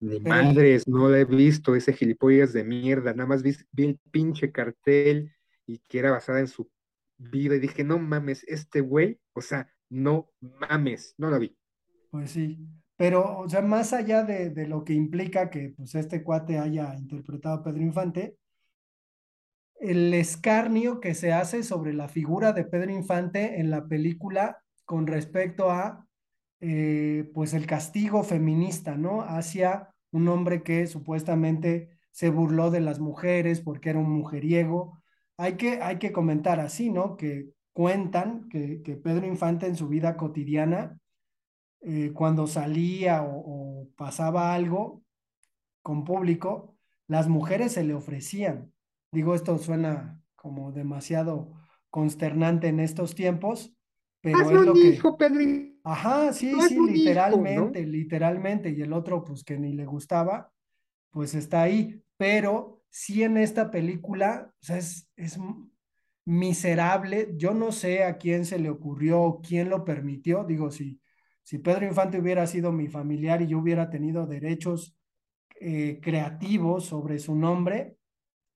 Ni 0.00 0.20
madres, 0.20 0.86
no 0.86 1.08
la 1.08 1.20
he 1.20 1.24
visto, 1.24 1.74
ese 1.74 1.94
gilipollas 1.94 2.52
de 2.52 2.62
mierda, 2.62 3.14
nada 3.14 3.26
más 3.26 3.42
vi, 3.42 3.56
vi 3.72 3.86
el 3.86 3.98
pinche 4.10 4.52
cartel 4.52 5.32
y 5.66 5.78
que 5.88 5.98
era 5.98 6.10
basada 6.10 6.40
en 6.40 6.48
su 6.48 6.70
vida 7.16 7.56
y 7.56 7.60
dije, 7.60 7.82
no 7.82 7.98
mames, 7.98 8.44
este 8.46 8.82
güey, 8.82 9.18
o 9.32 9.40
sea, 9.40 9.66
no 9.88 10.30
mames, 10.40 11.14
no 11.16 11.30
la 11.30 11.38
vi. 11.38 11.56
Pues 12.10 12.32
sí, 12.32 12.58
pero, 12.96 13.38
o 13.38 13.48
sea, 13.48 13.62
más 13.62 13.94
allá 13.94 14.22
de, 14.22 14.50
de 14.50 14.66
lo 14.68 14.84
que 14.84 14.92
implica 14.92 15.48
que 15.48 15.72
pues 15.74 15.94
este 15.94 16.22
cuate 16.22 16.58
haya 16.58 16.94
interpretado 16.94 17.56
a 17.56 17.64
Pedro 17.64 17.80
Infante, 17.80 18.36
el 19.80 20.14
escarnio 20.14 21.00
que 21.00 21.14
se 21.14 21.32
hace 21.32 21.62
sobre 21.62 21.92
la 21.92 22.08
figura 22.08 22.52
de 22.52 22.64
Pedro 22.64 22.92
Infante 22.92 23.60
en 23.60 23.70
la 23.70 23.86
película 23.86 24.62
con 24.84 25.06
respecto 25.06 25.70
a, 25.70 26.06
eh, 26.60 27.30
pues, 27.34 27.54
el 27.54 27.66
castigo 27.66 28.22
feminista, 28.22 28.96
¿no? 28.96 29.22
Hacia 29.22 29.90
un 30.12 30.28
hombre 30.28 30.62
que 30.62 30.86
supuestamente 30.86 31.90
se 32.10 32.30
burló 32.30 32.70
de 32.70 32.80
las 32.80 32.98
mujeres 33.00 33.60
porque 33.60 33.90
era 33.90 33.98
un 33.98 34.10
mujeriego, 34.10 35.02
hay 35.36 35.56
que, 35.56 35.82
hay 35.82 35.98
que 35.98 36.12
comentar 36.12 36.60
así, 36.60 36.90
¿no? 36.90 37.16
Que 37.16 37.50
cuentan 37.72 38.48
que, 38.48 38.80
Pedro 39.02 39.26
Infante 39.26 39.66
en 39.66 39.76
su 39.76 39.88
vida 39.88 40.16
cotidiana, 40.16 40.98
eh, 41.82 42.12
cuando 42.14 42.46
salía 42.46 43.22
o, 43.22 43.88
pasaba 43.96 44.54
algo 44.54 45.02
con 45.82 46.04
público, 46.04 46.74
las 47.06 47.28
mujeres 47.28 47.72
se 47.72 47.84
le 47.84 47.94
ofrecían. 47.94 48.72
Digo, 49.16 49.34
esto 49.34 49.56
suena 49.56 50.20
como 50.34 50.72
demasiado 50.72 51.54
consternante 51.88 52.68
en 52.68 52.80
estos 52.80 53.14
tiempos, 53.14 53.74
pero 54.20 54.42
es 54.42 54.66
lo 54.66 54.74
que... 54.74 54.88
Hijo, 54.88 55.16
Pedro. 55.16 55.40
Ajá, 55.84 56.34
sí, 56.34 56.52
sí, 56.68 56.78
literalmente, 56.78 57.86
literalmente. 57.86 58.68
Y 58.68 58.82
el 58.82 58.92
otro, 58.92 59.24
pues 59.24 59.42
que 59.42 59.58
ni 59.58 59.72
le 59.72 59.86
gustaba, 59.86 60.52
pues 61.08 61.34
está 61.34 61.62
ahí. 61.62 62.04
Pero 62.18 62.82
sí 62.90 63.22
en 63.22 63.38
esta 63.38 63.70
película, 63.70 64.52
o 64.60 64.62
sea, 64.62 64.76
es, 64.76 65.08
es 65.16 65.38
miserable. 66.26 67.30
Yo 67.36 67.54
no 67.54 67.72
sé 67.72 68.04
a 68.04 68.18
quién 68.18 68.44
se 68.44 68.58
le 68.58 68.68
ocurrió, 68.68 69.40
quién 69.42 69.70
lo 69.70 69.82
permitió. 69.82 70.44
Digo, 70.44 70.70
si, 70.70 71.00
si 71.42 71.56
Pedro 71.56 71.86
Infante 71.86 72.20
hubiera 72.20 72.46
sido 72.46 72.70
mi 72.70 72.88
familiar 72.88 73.40
y 73.40 73.46
yo 73.46 73.60
hubiera 73.60 73.88
tenido 73.88 74.26
derechos 74.26 74.94
eh, 75.58 76.00
creativos 76.02 76.84
sobre 76.84 77.18
su 77.18 77.34
nombre, 77.34 77.95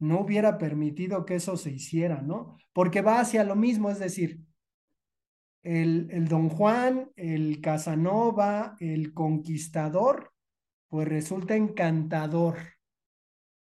no 0.00 0.20
hubiera 0.20 0.58
permitido 0.58 1.24
que 1.24 1.36
eso 1.36 1.56
se 1.56 1.70
hiciera, 1.70 2.20
¿no? 2.20 2.56
Porque 2.72 3.00
va 3.00 3.20
hacia 3.20 3.44
lo 3.44 3.54
mismo, 3.54 3.90
es 3.90 4.00
decir, 4.00 4.40
el, 5.62 6.08
el 6.10 6.26
Don 6.26 6.48
Juan, 6.48 7.10
el 7.16 7.60
Casanova, 7.60 8.76
el 8.80 9.14
conquistador, 9.14 10.32
pues 10.88 11.06
resulta 11.06 11.54
encantador 11.54 12.56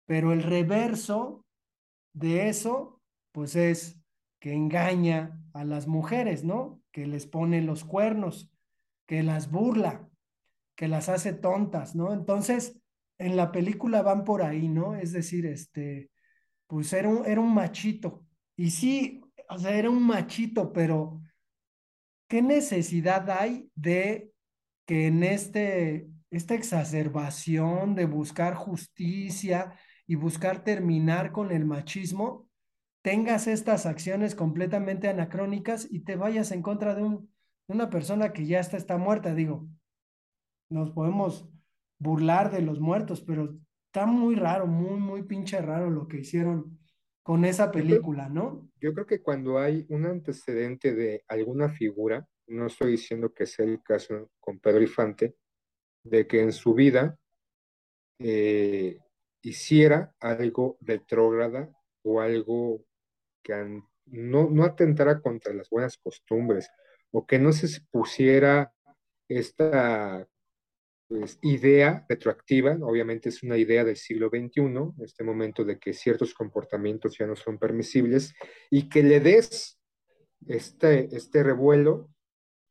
pero 0.07 0.33
el 0.33 0.43
reverso 0.43 1.45
de 2.13 2.49
eso, 2.49 3.01
pues 3.33 3.57
es 3.57 4.01
que 4.39 4.53
engaña 4.53 5.41
a 5.53 5.65
las 5.65 5.87
mujeres, 5.87 6.45
¿no? 6.45 6.83
Que 6.93 7.07
les 7.07 7.27
pone 7.27 7.63
los 7.63 7.85
cuernos, 7.85 8.51
que 9.07 9.23
las 9.23 9.51
burla, 9.51 10.09
que 10.77 10.89
las 10.89 11.09
hace 11.09 11.33
tontas, 11.33 11.95
¿no? 11.95 12.13
Entonces, 12.13 12.79
en 13.19 13.37
la 13.37 13.53
película 13.53 14.03
van 14.03 14.25
por 14.25 14.43
ahí, 14.43 14.69
¿no? 14.69 14.95
Es 14.95 15.13
decir, 15.13 15.47
este, 15.47 16.11
pues 16.75 16.93
era 16.93 17.09
un, 17.09 17.25
era 17.25 17.41
un 17.41 17.55
machito. 17.55 18.27
Y 18.57 18.73
sí, 18.73 19.21
o 19.49 19.59
sea, 19.59 19.77
era 19.77 19.89
un 19.89 20.03
machito, 20.03 20.73
pero 20.73 21.23
¿qué 22.27 22.43
necesidad 22.43 23.31
hay 23.31 23.71
de 23.77 24.33
que 24.85 25.07
en 25.07 25.23
este, 25.23 26.09
esta 26.33 26.55
exacerbación 26.55 27.95
de 27.95 28.07
buscar 28.07 28.57
justicia 28.57 29.79
y 30.09 30.17
buscar 30.17 30.65
terminar 30.65 31.31
con 31.31 31.53
el 31.53 31.65
machismo, 31.65 32.49
tengas 33.03 33.47
estas 33.47 33.87
acciones 33.87 34.35
completamente 34.35 35.07
anacrónicas 35.09 35.87
y 35.89 36.01
te 36.01 36.17
vayas 36.17 36.51
en 36.51 36.63
contra 36.63 36.97
de, 36.97 37.05
un, 37.05 37.33
una 37.69 37.89
persona 37.89 38.33
que 38.33 38.47
ya 38.47 38.59
está, 38.59 38.79
está 38.79 38.99
muerta. 38.99 39.33
Digo, 39.33 39.69
nos 40.71 40.91
podemos 40.91 41.49
burlar 42.01 42.51
de 42.51 42.63
los 42.63 42.81
muertos, 42.81 43.21
pero 43.21 43.57
está 43.95 44.07
muy 44.07 44.35
raro, 44.35 44.67
muy, 44.67 44.99
muy 44.99 45.23
pinche 45.23 45.61
raro 45.61 45.89
lo 45.89 46.09
que 46.09 46.17
hicieron 46.19 46.81
con 47.23 47.45
esa 47.45 47.71
película, 47.71 48.29
¿no? 48.29 48.69
yo 48.81 48.93
creo 48.93 49.07
que 49.07 49.23
cuando 49.23 49.61
hay 49.61 49.87
un 49.89 50.05
antecedente 50.05 50.93
de 50.95 51.25
alguna 51.29 51.69
figura, 51.69 52.27
no 52.49 52.67
estoy 52.67 52.91
diciendo 52.91 53.33
que 53.33 53.47
sea 53.47 53.65
el 53.65 53.81
caso 53.85 54.33
con 54.41 54.59
Pedro 54.59 54.83
Infante, 54.83 55.37
de 56.03 56.27
que 56.27 56.41
en 56.43 56.51
su 56.51 56.75
vida 56.75 57.17
eh, 58.19 58.99
hiciera 59.43 60.13
algo 60.19 60.77
retrógrada 60.81 61.71
o 62.03 62.21
algo 62.21 62.85
que 63.45 63.81
no, 64.07 64.51
no 64.51 64.65
atentara 64.65 65.21
contra 65.21 65.55
las 65.55 65.71
buenas 65.71 65.97
costumbres 65.99 66.69
o 67.13 67.25
que 67.25 67.39
no 67.39 67.53
se 67.53 67.69
pusiera 67.93 68.75
esta 69.29 70.29
pues, 71.19 71.39
idea 71.43 72.05
retroactiva, 72.09 72.77
obviamente 72.83 73.29
es 73.29 73.43
una 73.43 73.57
idea 73.57 73.85
del 73.85 73.97
siglo 73.97 74.29
XXI, 74.29 75.05
este 75.05 75.23
momento 75.23 75.65
de 75.65 75.79
que 75.79 75.93
ciertos 75.93 76.35
comportamientos 76.35 77.17
ya 77.17 77.27
no 77.27 77.37
son 77.37 77.59
permisibles 77.59 78.35
y 78.71 78.89
que 78.89 79.03
le 79.03 79.21
des 79.21 79.79
este, 80.47 81.15
este 81.17 81.43
revuelo 81.45 82.11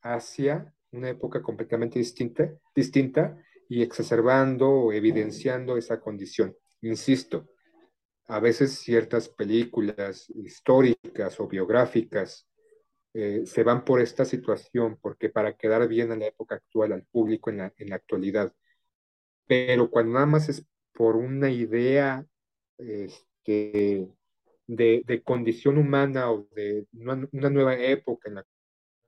hacia 0.01 0.73
una 0.91 1.09
época 1.09 1.41
completamente 1.41 1.99
distinta, 1.99 2.51
distinta 2.75 3.37
y 3.69 3.81
exacerbando 3.81 4.69
o 4.69 4.93
evidenciando 4.93 5.77
esa 5.77 6.01
condición. 6.01 6.55
Insisto, 6.81 7.49
a 8.27 8.39
veces 8.39 8.73
ciertas 8.73 9.29
películas 9.29 10.29
históricas 10.35 11.39
o 11.39 11.47
biográficas 11.47 12.47
eh, 13.13 13.43
se 13.45 13.63
van 13.63 13.85
por 13.85 14.01
esta 14.01 14.25
situación, 14.25 14.97
porque 15.01 15.29
para 15.29 15.55
quedar 15.57 15.87
bien 15.87 16.11
en 16.11 16.19
la 16.19 16.27
época 16.27 16.55
actual, 16.55 16.93
al 16.93 17.03
público 17.05 17.49
en 17.49 17.57
la, 17.57 17.73
en 17.77 17.89
la 17.89 17.95
actualidad, 17.97 18.53
pero 19.47 19.89
cuando 19.89 20.13
nada 20.13 20.25
más 20.25 20.49
es 20.49 20.65
por 20.93 21.15
una 21.15 21.49
idea 21.51 22.25
este, 22.77 24.07
de, 24.67 25.03
de 25.05 25.23
condición 25.23 25.77
humana 25.77 26.31
o 26.31 26.47
de 26.55 26.87
una, 26.93 27.27
una 27.31 27.49
nueva 27.49 27.75
época 27.77 28.29
en 28.29 28.35
la 28.35 28.45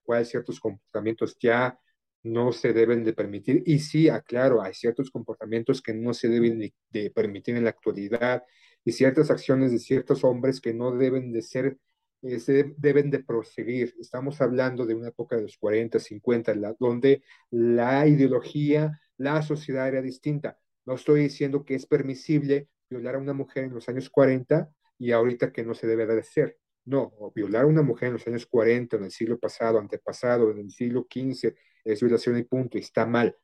cual 0.03 0.25
ciertos 0.25 0.59
comportamientos 0.59 1.37
ya 1.39 1.79
no 2.23 2.51
se 2.51 2.73
deben 2.73 3.03
de 3.03 3.13
permitir. 3.13 3.63
Y 3.65 3.79
sí, 3.79 4.09
aclaro, 4.09 4.61
hay 4.61 4.73
ciertos 4.73 5.11
comportamientos 5.11 5.81
que 5.81 5.93
no 5.93 6.13
se 6.13 6.27
deben 6.27 6.59
de, 6.59 6.73
de 6.89 7.11
permitir 7.11 7.55
en 7.55 7.63
la 7.65 7.69
actualidad 7.71 8.43
y 8.83 8.91
ciertas 8.91 9.31
acciones 9.31 9.71
de 9.71 9.79
ciertos 9.79 10.23
hombres 10.23 10.61
que 10.61 10.73
no 10.73 10.91
deben 10.95 11.31
de 11.31 11.41
ser, 11.41 11.77
eh, 12.25 12.39
se 12.39 12.73
deben 12.77 13.11
de 13.11 13.23
proseguir. 13.23 13.95
Estamos 13.99 14.41
hablando 14.41 14.85
de 14.85 14.95
una 14.95 15.09
época 15.09 15.35
de 15.35 15.43
los 15.43 15.57
40, 15.57 15.99
50, 15.99 16.55
la, 16.55 16.75
donde 16.79 17.23
la 17.51 18.07
ideología, 18.07 18.99
la 19.17 19.41
sociedad 19.43 19.87
era 19.87 20.01
distinta. 20.01 20.57
No 20.85 20.95
estoy 20.95 21.21
diciendo 21.21 21.63
que 21.63 21.75
es 21.75 21.85
permisible 21.85 22.67
violar 22.89 23.15
a 23.15 23.19
una 23.19 23.33
mujer 23.33 23.65
en 23.65 23.73
los 23.73 23.87
años 23.89 24.09
40 24.09 24.69
y 24.97 25.11
ahorita 25.11 25.51
que 25.51 25.63
no 25.63 25.75
se 25.75 25.87
debe 25.87 26.07
de 26.07 26.19
hacer. 26.19 26.57
No, 26.85 27.31
violar 27.35 27.63
a 27.63 27.67
una 27.67 27.81
mujer 27.83 28.07
en 28.07 28.13
los 28.13 28.27
años 28.27 28.45
40, 28.45 28.97
en 28.97 29.03
el 29.05 29.11
siglo 29.11 29.39
pasado, 29.39 29.79
antepasado, 29.79 30.51
en 30.51 30.59
el 30.59 30.71
siglo 30.71 31.07
XV, 31.11 31.53
es 31.83 32.01
violación 32.01 32.37
y 32.37 32.43
punto, 32.43 32.77
y 32.77 32.81
está 32.81 33.05
mal. 33.05 33.35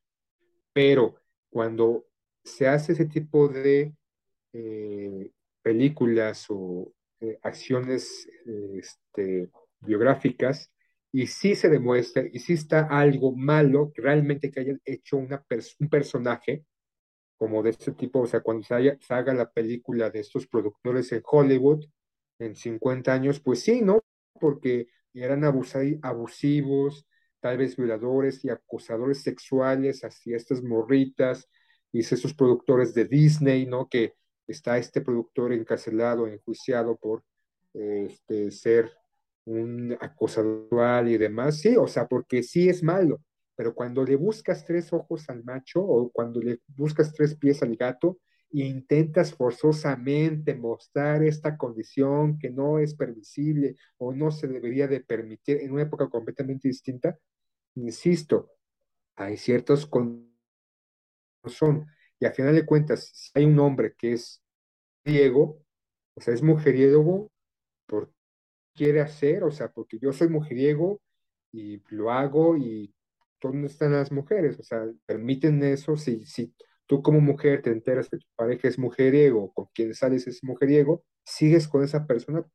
Pero 0.73 1.15
cuando 1.49 2.07
se 2.43 2.67
hace 2.67 2.93
ese 2.93 3.05
tipo 3.05 3.47
de 3.47 3.93
eh, 4.53 5.31
películas 5.61 6.45
o 6.49 6.93
eh, 7.21 7.39
acciones 7.43 8.27
este, 8.77 9.49
biográficas, 9.79 10.71
y 11.11 11.27
sí 11.27 11.55
se 11.55 11.69
demuestra, 11.69 12.23
y 12.31 12.39
sí 12.39 12.53
está 12.53 12.87
algo 12.87 13.35
malo, 13.35 13.91
realmente 13.95 14.49
que 14.51 14.61
hayan 14.61 14.81
hecho 14.85 15.17
una 15.17 15.45
un 15.79 15.89
personaje 15.89 16.65
como 17.37 17.63
de 17.63 17.71
este 17.71 17.91
tipo, 17.93 18.19
o 18.21 18.27
sea, 18.27 18.41
cuando 18.41 18.63
se 18.63 18.75
haga 19.09 19.33
la 19.33 19.51
película 19.51 20.09
de 20.11 20.19
estos 20.19 20.47
productores 20.47 21.11
en 21.11 21.23
Hollywood, 21.25 21.85
en 22.39 22.55
50 22.55 23.11
años, 23.13 23.39
pues 23.39 23.63
sí, 23.63 23.81
¿no? 23.81 24.01
Porque 24.39 24.87
eran 25.13 25.43
abusivos, 25.43 27.07
tal 27.39 27.57
vez 27.57 27.75
violadores 27.75 28.45
y 28.45 28.49
acosadores 28.49 29.23
sexuales 29.23 30.03
hacia 30.03 30.37
estas 30.37 30.61
morritas 30.63 31.49
y 31.91 32.01
esos 32.01 32.33
productores 32.33 32.93
de 32.93 33.05
Disney, 33.05 33.65
¿no? 33.65 33.89
Que 33.89 34.13
está 34.51 34.77
este 34.77 35.01
productor 35.01 35.53
encarcelado, 35.53 36.27
enjuiciado 36.27 36.97
por 36.97 37.23
este, 37.73 38.51
ser 38.51 38.91
un 39.45 39.97
acosador 39.99 41.07
y 41.07 41.17
demás, 41.17 41.59
sí, 41.59 41.75
o 41.77 41.87
sea, 41.87 42.07
porque 42.07 42.43
sí 42.43 42.69
es 42.69 42.83
malo, 42.83 43.21
pero 43.55 43.73
cuando 43.73 44.03
le 44.03 44.15
buscas 44.15 44.65
tres 44.65 44.93
ojos 44.93 45.29
al 45.29 45.43
macho 45.43 45.81
o 45.81 46.11
cuando 46.11 46.41
le 46.41 46.59
buscas 46.67 47.13
tres 47.13 47.35
pies 47.35 47.63
al 47.63 47.75
gato, 47.75 48.19
e 48.53 48.65
intentas 48.65 49.33
forzosamente 49.33 50.55
mostrar 50.55 51.23
esta 51.23 51.57
condición 51.57 52.37
que 52.37 52.49
no 52.49 52.79
es 52.79 52.93
permisible 52.95 53.77
o 53.97 54.13
no 54.13 54.29
se 54.31 54.47
debería 54.47 54.87
de 54.87 54.99
permitir 54.99 55.57
en 55.61 55.71
una 55.71 55.83
época 55.83 56.09
completamente 56.09 56.67
distinta, 56.67 57.17
insisto, 57.75 58.51
hay 59.15 59.37
ciertos 59.37 59.85
con 59.85 60.29
son 61.45 61.87
y 62.19 62.25
a 62.25 62.31
final 62.31 62.53
de 62.53 62.65
cuentas, 62.65 63.09
si 63.13 63.31
hay 63.33 63.45
un 63.45 63.57
hombre 63.59 63.95
que 63.97 64.13
es 64.13 64.40
mujeriego, 65.05 65.59
o 66.15 66.21
sea, 66.21 66.33
es 66.33 66.43
mujeriego 66.43 67.31
por 67.87 68.13
quiere 68.75 69.01
hacer, 69.01 69.43
o 69.43 69.51
sea, 69.51 69.69
porque 69.71 69.99
yo 69.99 70.13
soy 70.13 70.29
mujeriego 70.29 71.01
y 71.51 71.81
lo 71.89 72.11
hago 72.11 72.57
y 72.57 72.93
¿dónde 73.41 73.67
están 73.67 73.93
las 73.93 74.11
mujeres? 74.11 74.59
O 74.59 74.63
sea, 74.63 74.85
permiten 75.05 75.63
eso 75.63 75.97
si, 75.97 76.25
si 76.25 76.53
tú 76.87 77.01
como 77.01 77.21
mujer 77.21 77.61
te 77.61 77.71
enteras 77.71 78.09
que 78.09 78.17
tu 78.17 78.27
pareja 78.35 78.67
es 78.67 78.79
mujeriego, 78.79 79.53
con 79.53 79.67
quien 79.73 79.93
sales 79.95 80.27
es 80.27 80.43
mujeriego, 80.43 81.03
sigues 81.25 81.67
con 81.67 81.83
esa 81.83 82.07
persona. 82.07 82.45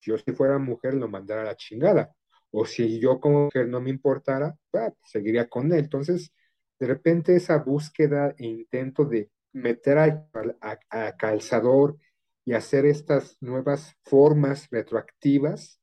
Yo 0.00 0.18
si 0.18 0.32
fuera 0.32 0.58
mujer 0.58 0.94
lo 0.94 1.08
mandara 1.08 1.42
a 1.42 1.44
la 1.46 1.56
chingada. 1.56 2.14
O 2.50 2.66
si 2.66 3.00
yo 3.00 3.20
como 3.20 3.44
mujer 3.46 3.68
no 3.68 3.80
me 3.80 3.90
importara, 3.90 4.56
bah, 4.72 4.92
seguiría 5.04 5.48
con 5.48 5.72
él. 5.72 5.80
Entonces, 5.80 6.32
de 6.78 6.86
repente 6.86 7.36
esa 7.36 7.58
búsqueda 7.58 8.34
e 8.38 8.46
intento 8.46 9.04
de 9.06 9.30
meter 9.54 9.98
a, 9.98 11.16
calzador 11.16 11.96
y 12.44 12.52
hacer 12.52 12.84
estas 12.84 13.40
nuevas 13.40 13.96
formas 14.02 14.68
retroactivas, 14.70 15.80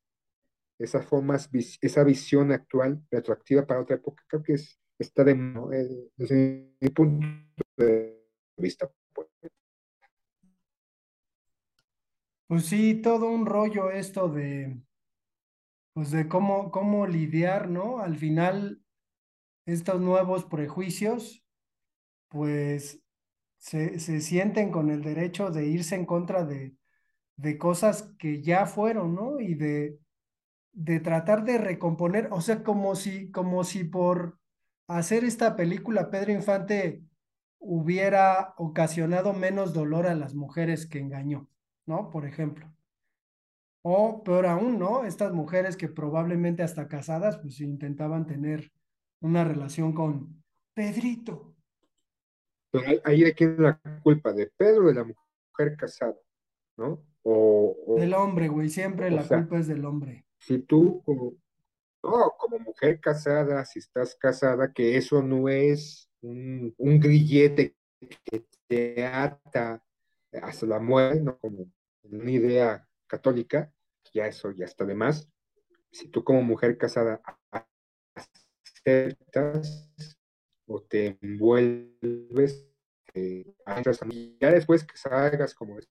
esas 0.78 1.06
formas, 1.06 1.50
esa 1.82 2.04
visión 2.04 2.52
actual 2.52 3.02
retroactiva 3.10 3.66
para 3.66 3.82
otra 3.82 3.96
época, 3.96 4.24
creo 4.28 4.44
que 4.44 4.54
es, 4.54 4.80
está 5.00 5.24
de, 5.24 5.32
eh, 5.32 6.12
desde 6.16 6.76
mi 6.80 6.90
punto 6.90 7.28
de 7.78 8.28
vista. 8.58 8.92
Pues. 9.14 9.28
pues 12.48 12.66
sí, 12.66 13.02
todo 13.02 13.30
un 13.30 13.46
rollo 13.46 13.90
esto 13.90 14.28
de, 14.28 14.78
pues 15.94 16.12
de 16.12 16.28
cómo, 16.28 16.72
cómo 16.72 17.08
lidiar, 17.08 17.70
¿no? 17.70 18.00
Al 18.00 18.18
final, 18.18 18.84
estos 19.66 20.02
nuevos 20.02 20.46
prejuicios, 20.46 21.44
pues 22.30 23.02
se, 23.62 24.00
se 24.00 24.22
sienten 24.22 24.72
con 24.72 24.90
el 24.90 25.04
derecho 25.04 25.52
de 25.52 25.68
irse 25.68 25.96
en 25.96 26.06
contra 26.08 26.46
de, 26.46 26.76
de 27.38 27.58
cosas 27.58 28.14
que 28.20 28.42
ya 28.42 28.66
fueron, 28.66 29.16
¿no? 29.16 29.40
Y 29.40 29.56
de, 29.56 30.00
de 30.74 31.00
tratar 31.00 31.44
de 31.46 31.58
recomponer, 31.58 32.30
o 32.32 32.42
sea, 32.42 32.64
como 32.64 32.96
si, 32.96 33.32
como 33.32 33.64
si 33.64 33.84
por 33.86 34.40
hacer 34.88 35.24
esta 35.26 35.56
película 35.56 36.10
Pedro 36.12 36.34
Infante 36.34 37.04
hubiera 37.60 38.54
ocasionado 38.58 39.34
menos 39.34 39.74
dolor 39.74 40.08
a 40.08 40.16
las 40.16 40.36
mujeres 40.36 40.88
que 40.88 41.00
engañó, 41.00 41.50
¿no? 41.86 42.10
Por 42.10 42.26
ejemplo. 42.26 42.72
O 43.84 44.24
peor 44.24 44.46
aún, 44.48 44.80
¿no? 44.80 45.04
Estas 45.04 45.34
mujeres 45.34 45.76
que 45.78 45.88
probablemente 45.88 46.64
hasta 46.64 46.88
casadas, 46.88 47.38
pues 47.38 47.60
intentaban 47.62 48.26
tener 48.28 48.72
una 49.22 49.44
relación 49.44 49.94
con 49.94 50.44
Pedrito. 50.74 51.51
Pero 52.72 53.02
ahí 53.04 53.24
de 53.24 53.34
quién 53.34 53.54
es 53.54 53.60
la 53.60 53.80
culpa, 54.02 54.34
de 54.34 54.52
Pedro 54.58 54.86
o 54.86 54.88
de 54.88 54.94
la 54.94 55.04
mujer 55.04 55.78
casada, 55.78 56.18
¿no? 56.78 57.04
O, 57.24 57.78
o 57.86 58.00
del 58.00 58.14
hombre, 58.14 58.48
güey, 58.48 58.70
siempre 58.70 59.12
la 59.12 59.24
sea, 59.24 59.40
culpa 59.40 59.60
es 59.60 59.68
del 59.68 59.86
hombre. 59.86 60.26
Si 60.40 60.60
tú, 60.60 61.04
como, 61.06 61.34
no, 62.04 62.34
como 62.38 62.60
mujer 62.60 63.00
casada, 63.00 63.64
si 63.66 63.80
estás 63.80 64.16
casada, 64.16 64.74
que 64.74 64.98
eso 64.98 65.22
no 65.22 65.50
es 65.50 66.10
un, 66.22 66.74
un 66.78 67.00
grillete 67.00 67.76
que 68.24 68.46
te 68.68 69.06
ata 69.06 69.84
hasta 70.42 70.66
la 70.66 70.80
muerte, 70.80 71.22
¿no? 71.22 71.38
Como 71.38 71.72
una 72.04 72.32
idea 72.32 72.88
católica, 73.08 73.72
ya 74.14 74.28
eso 74.28 74.52
ya 74.52 74.66
está 74.66 74.86
de 74.86 74.96
más. 74.96 75.30
Si 75.92 76.08
tú 76.08 76.24
como 76.24 76.42
mujer 76.42 76.78
casada 76.78 77.22
aceptas 78.86 79.92
o 80.72 80.82
te 80.82 81.18
envuelves, 81.22 82.68
eh, 83.14 83.46
ya 84.40 84.52
después 84.52 84.84
que 84.84 84.98
salgas 84.98 85.54
como 85.54 85.76
mujer 85.76 85.88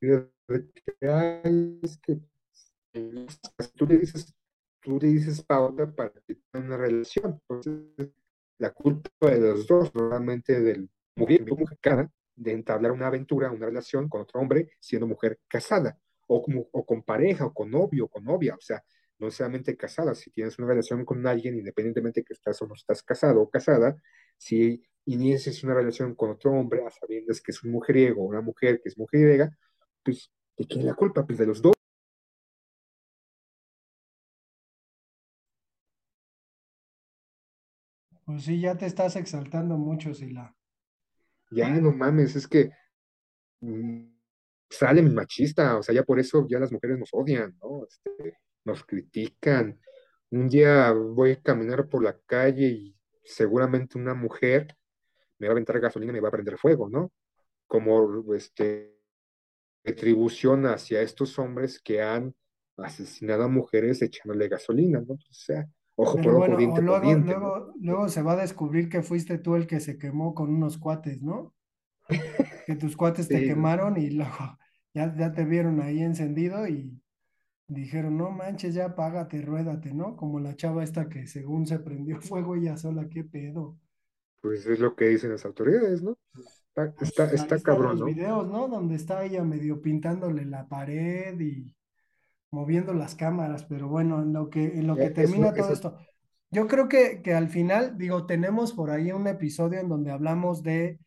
que, 0.00 1.08
ay, 1.08 1.80
es 1.82 1.98
que 1.98 2.20
tú 3.76 3.86
le 3.86 3.98
dices, 3.98 4.34
tú 4.80 4.98
le 5.00 5.08
dices 5.08 5.42
pauta 5.42 5.90
para 5.94 6.10
que 6.26 6.34
tenga 6.34 6.66
una 6.66 6.76
relación. 6.76 7.40
Entonces, 7.48 8.10
la 8.58 8.72
culpa 8.72 9.10
de 9.30 9.40
los 9.40 9.66
dos, 9.66 9.94
normalmente 9.94 10.60
del 10.60 10.90
mujer 11.16 11.44
mexicana, 11.44 12.10
de 12.34 12.52
entablar 12.52 12.92
una 12.92 13.08
aventura, 13.08 13.50
una 13.50 13.66
relación 13.66 14.08
con 14.08 14.22
otro 14.22 14.40
hombre 14.40 14.70
siendo 14.80 15.06
mujer 15.06 15.38
casada, 15.46 15.98
o, 16.26 16.42
como, 16.42 16.68
o 16.72 16.84
con 16.84 17.02
pareja, 17.02 17.46
o 17.46 17.54
con 17.54 17.70
novio, 17.70 18.06
o 18.06 18.08
con 18.08 18.24
novia, 18.24 18.54
o 18.54 18.60
sea, 18.60 18.82
no 19.20 19.26
necesariamente 19.26 19.76
casada, 19.76 20.14
si 20.14 20.30
tienes 20.30 20.58
una 20.58 20.68
relación 20.68 21.04
con 21.04 21.26
alguien, 21.26 21.58
independientemente 21.58 22.24
que 22.24 22.32
estás 22.32 22.60
o 22.62 22.66
no 22.66 22.74
estás 22.74 23.02
casado 23.02 23.42
o 23.42 23.50
casada, 23.50 23.96
si 24.38 24.82
inicias 25.04 25.62
una 25.62 25.74
relación 25.74 26.14
con 26.14 26.30
otro 26.30 26.52
hombre 26.52 26.84
a 26.86 26.90
sabiendas 26.90 27.40
que 27.40 27.52
es 27.52 27.62
un 27.62 27.72
mujeriego 27.72 28.22
o 28.22 28.26
una 28.26 28.40
mujer 28.40 28.80
que 28.82 28.88
es 28.88 28.98
mujeriega, 28.98 29.50
pues, 30.02 30.32
¿de 30.56 30.66
quién 30.66 30.80
es 30.80 30.86
la 30.86 30.94
culpa? 30.94 31.26
Pues 31.26 31.38
de 31.38 31.46
los 31.46 31.60
dos. 31.60 31.74
Pues 38.24 38.44
sí, 38.44 38.60
ya 38.60 38.76
te 38.76 38.86
estás 38.86 39.16
exaltando 39.16 39.76
mucho, 39.76 40.14
Sila. 40.14 40.54
Ya, 41.50 41.68
no 41.68 41.92
mames, 41.92 42.36
es 42.36 42.46
que 42.46 42.70
mm, 43.60 44.04
sale 44.70 45.02
mi 45.02 45.10
machista, 45.10 45.76
o 45.76 45.82
sea, 45.82 45.94
ya 45.94 46.04
por 46.04 46.20
eso 46.20 46.46
ya 46.48 46.60
las 46.60 46.70
mujeres 46.70 46.98
nos 46.98 47.10
odian, 47.12 47.58
¿no? 47.60 47.84
Este, 47.84 48.38
nos 48.64 48.84
critican. 48.84 49.80
Un 50.30 50.48
día 50.48 50.92
voy 50.92 51.32
a 51.32 51.42
caminar 51.42 51.88
por 51.88 52.02
la 52.02 52.18
calle 52.26 52.66
y 52.66 52.96
seguramente 53.24 53.98
una 53.98 54.14
mujer 54.14 54.76
me 55.38 55.46
va 55.46 55.52
a 55.52 55.54
aventar 55.54 55.80
gasolina 55.80 56.12
y 56.12 56.14
me 56.14 56.20
va 56.20 56.28
a 56.28 56.32
prender 56.32 56.58
fuego, 56.58 56.88
¿no? 56.88 57.12
Como 57.66 58.34
este, 58.34 59.00
retribución 59.84 60.66
hacia 60.66 61.02
estos 61.02 61.38
hombres 61.38 61.80
que 61.80 62.02
han 62.02 62.34
asesinado 62.76 63.44
a 63.44 63.48
mujeres 63.48 64.02
echándole 64.02 64.48
gasolina, 64.48 65.00
¿no? 65.00 65.14
O 65.14 65.32
sea, 65.32 65.66
ojo 65.96 66.16
Pero 66.16 66.24
por 66.24 66.34
ojo, 66.34 66.38
bueno, 66.40 66.54
o 66.54 66.58
diente 66.58 66.76
por 66.76 66.84
luego, 66.84 67.06
diente, 67.06 67.32
¿no? 67.32 67.40
luego, 67.40 67.72
luego 67.80 68.08
se 68.08 68.22
va 68.22 68.32
a 68.32 68.36
descubrir 68.36 68.88
que 68.88 69.02
fuiste 69.02 69.38
tú 69.38 69.56
el 69.56 69.66
que 69.66 69.80
se 69.80 69.98
quemó 69.98 70.34
con 70.34 70.54
unos 70.54 70.78
cuates, 70.78 71.22
¿no? 71.22 71.54
Que 72.66 72.76
tus 72.76 72.96
cuates 72.96 73.26
te 73.26 73.42
quemaron 73.42 73.96
y 73.96 74.10
luego 74.10 74.58
ya, 74.94 75.12
ya 75.16 75.32
te 75.32 75.44
vieron 75.44 75.80
ahí 75.80 76.00
encendido 76.00 76.68
y 76.68 77.02
dijeron, 77.70 78.16
no 78.18 78.30
manches, 78.30 78.74
ya 78.74 78.86
apágate, 78.86 79.42
ruédate, 79.42 79.94
¿no? 79.94 80.16
Como 80.16 80.40
la 80.40 80.56
chava 80.56 80.84
esta 80.84 81.08
que 81.08 81.26
según 81.26 81.66
se 81.66 81.78
prendió 81.80 82.20
fuego 82.22 82.56
ella 82.56 82.76
sola, 82.76 83.08
qué 83.08 83.24
pedo. 83.24 83.78
Pues 84.40 84.66
es 84.66 84.78
lo 84.80 84.94
que 84.96 85.06
dicen 85.08 85.30
las 85.32 85.44
autoridades, 85.44 86.02
¿no? 86.02 86.16
Está, 86.68 86.94
está, 87.00 87.24
Pues 87.28 87.34
está 87.34 87.60
cabrón, 87.62 87.92
los 87.92 88.00
¿no? 88.00 88.06
videos, 88.06 88.46
¿no? 88.48 88.68
Donde 88.68 88.96
está 88.96 89.24
ella 89.24 89.44
medio 89.44 89.80
pintándole 89.82 90.44
la 90.44 90.68
pared 90.68 91.38
y 91.40 91.74
moviendo 92.50 92.94
las 92.94 93.14
cámaras, 93.14 93.64
pero 93.64 93.88
bueno, 93.88 94.22
en 94.22 94.32
lo 94.32 94.50
que, 94.50 94.64
en 94.78 94.86
lo 94.86 95.00
que 95.00 95.08
Eh, 95.08 95.14
Eso, 95.14 95.14
termina 95.14 95.54
todo 95.54 95.72
eso, 95.72 95.72
esto, 95.72 95.98
yo 96.50 96.66
creo 96.68 96.88
que, 96.88 97.22
que 97.22 97.34
al 97.34 97.48
final, 97.48 97.96
digo, 97.98 98.26
tenemos 98.26 98.72
por 98.72 98.90
ahí 98.90 99.12
un 99.12 99.26
episodio 99.28 99.80
en 99.80 99.88
donde 99.88 100.10
hablamos 100.12 100.62
de 100.62 101.00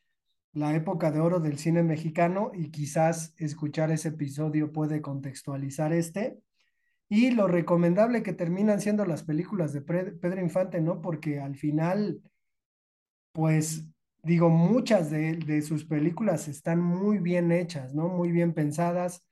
la 0.54 0.76
época 0.76 1.12
de 1.12 1.20
oro 1.20 1.40
del 1.40 1.58
cine 1.60 1.84
mexicano 1.84 2.52
y 2.54 2.72
quizás 2.72 3.34
escuchar 3.38 3.92
ese 3.92 4.10
episodio 4.10 4.72
puede 4.74 5.02
contextualizar 5.02 5.94
este. 5.94 6.40
Y 7.16 7.30
lo 7.30 7.48
recomendable 7.48 8.24
que 8.24 8.34
terminan 8.34 8.82
siendo 8.82 9.06
las 9.06 9.22
películas 9.22 9.72
de 9.72 9.82
Pedro 9.82 10.42
Infante, 10.42 10.82
¿no? 10.82 11.00
Porque 11.00 11.40
al 11.40 11.56
final, 11.56 12.24
pues, 13.34 13.86
digo, 14.24 14.50
muchas 14.50 15.12
de, 15.12 15.36
de 15.36 15.62
sus 15.62 15.86
películas 15.86 16.48
están 16.48 16.82
muy 16.82 17.20
bien 17.20 17.52
hechas, 17.52 17.94
¿no? 17.94 18.08
Muy 18.08 18.32
bien 18.32 18.56
pensadas. 18.56 19.24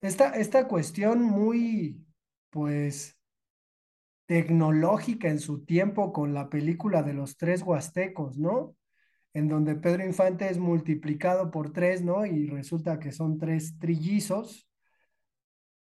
Esta, 0.00 0.30
esta 0.30 0.66
cuestión 0.66 1.20
muy, 1.22 2.02
pues, 2.48 3.20
tecnológica 4.24 5.28
en 5.28 5.40
su 5.40 5.66
tiempo 5.66 6.14
con 6.14 6.32
la 6.32 6.48
película 6.48 7.02
de 7.02 7.12
los 7.12 7.36
tres 7.36 7.60
huastecos, 7.60 8.38
¿no? 8.38 8.74
En 9.34 9.46
donde 9.46 9.74
Pedro 9.74 10.06
Infante 10.06 10.48
es 10.48 10.56
multiplicado 10.56 11.50
por 11.50 11.70
tres, 11.70 12.02
¿no? 12.02 12.24
Y 12.24 12.46
resulta 12.46 12.98
que 12.98 13.12
son 13.12 13.36
tres 13.36 13.78
trillizos 13.78 14.69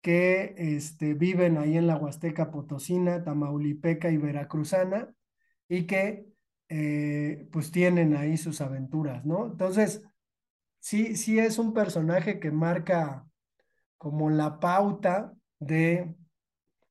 que 0.01 0.55
este, 0.57 1.15
viven 1.15 1.59
ahí 1.59 1.77
en 1.77 1.87
la 1.87 1.97
Huasteca 1.97 2.51
Potosina, 2.51 3.25
Tamaulipeca 3.25 4.11
y 4.11 4.17
Veracruzana 4.17 5.13
y 5.69 5.87
que 5.87 6.27
eh, 6.69 7.49
pues 7.53 7.71
tienen 7.71 8.15
ahí 8.17 8.37
sus 8.37 8.61
aventuras, 8.61 9.25
¿no? 9.25 9.47
Entonces, 9.47 10.03
sí, 10.79 11.17
sí 11.17 11.39
es 11.39 11.59
un 11.59 11.73
personaje 11.73 12.39
que 12.41 12.51
marca 12.51 13.27
como 13.97 14.31
la 14.31 14.61
pauta 14.61 15.35
de 15.59 16.15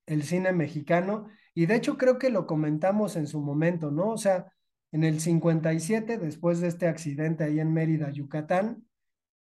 el 0.05 0.23
cine 0.23 0.51
mexicano 0.53 1.27
y 1.53 1.65
de 1.65 1.75
hecho 1.75 1.97
creo 1.97 2.17
que 2.17 2.29
lo 2.29 2.47
comentamos 2.47 3.15
en 3.15 3.27
su 3.27 3.39
momento, 3.41 3.91
¿no? 3.91 4.09
O 4.09 4.17
sea, 4.17 4.51
en 4.91 5.03
el 5.03 5.19
57, 5.19 6.17
después 6.17 6.61
de 6.61 6.67
este 6.67 6.87
accidente 6.87 7.43
ahí 7.43 7.59
en 7.59 7.73
Mérida, 7.73 8.09
Yucatán, 8.11 8.85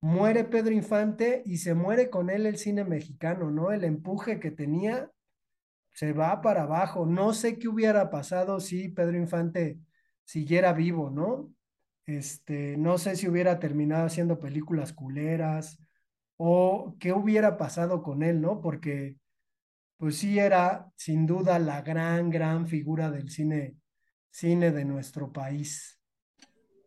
muere 0.04 0.44
Pedro 0.44 0.74
Infante 0.74 1.42
y 1.46 1.56
se 1.56 1.74
muere 1.74 2.10
con 2.10 2.28
él 2.28 2.44
el 2.44 2.58
cine 2.58 2.84
mexicano, 2.84 3.50
¿no? 3.50 3.72
El 3.72 3.84
empuje 3.84 4.38
que 4.38 4.50
tenía 4.50 5.10
se 5.94 6.12
va 6.12 6.42
para 6.42 6.64
abajo. 6.64 7.06
No 7.06 7.32
sé 7.32 7.58
qué 7.58 7.68
hubiera 7.68 8.10
pasado 8.10 8.60
si 8.60 8.90
Pedro 8.90 9.16
Infante 9.16 9.78
siguiera 10.24 10.74
vivo, 10.74 11.08
¿no? 11.08 11.50
Este, 12.04 12.76
no 12.76 12.98
sé 12.98 13.16
si 13.16 13.28
hubiera 13.28 13.58
terminado 13.58 14.04
haciendo 14.04 14.38
películas 14.40 14.92
culeras 14.92 15.78
o 16.36 16.96
qué 17.00 17.14
hubiera 17.14 17.56
pasado 17.56 18.02
con 18.02 18.22
él, 18.22 18.42
¿no? 18.42 18.60
Porque 18.60 19.16
pues 19.96 20.18
sí 20.18 20.38
era 20.38 20.92
sin 20.96 21.26
duda 21.26 21.58
la 21.58 21.80
gran, 21.80 22.28
gran 22.28 22.68
figura 22.68 23.10
del 23.10 23.30
cine, 23.30 23.78
cine 24.30 24.70
de 24.70 24.84
nuestro 24.84 25.32
país. 25.32 25.98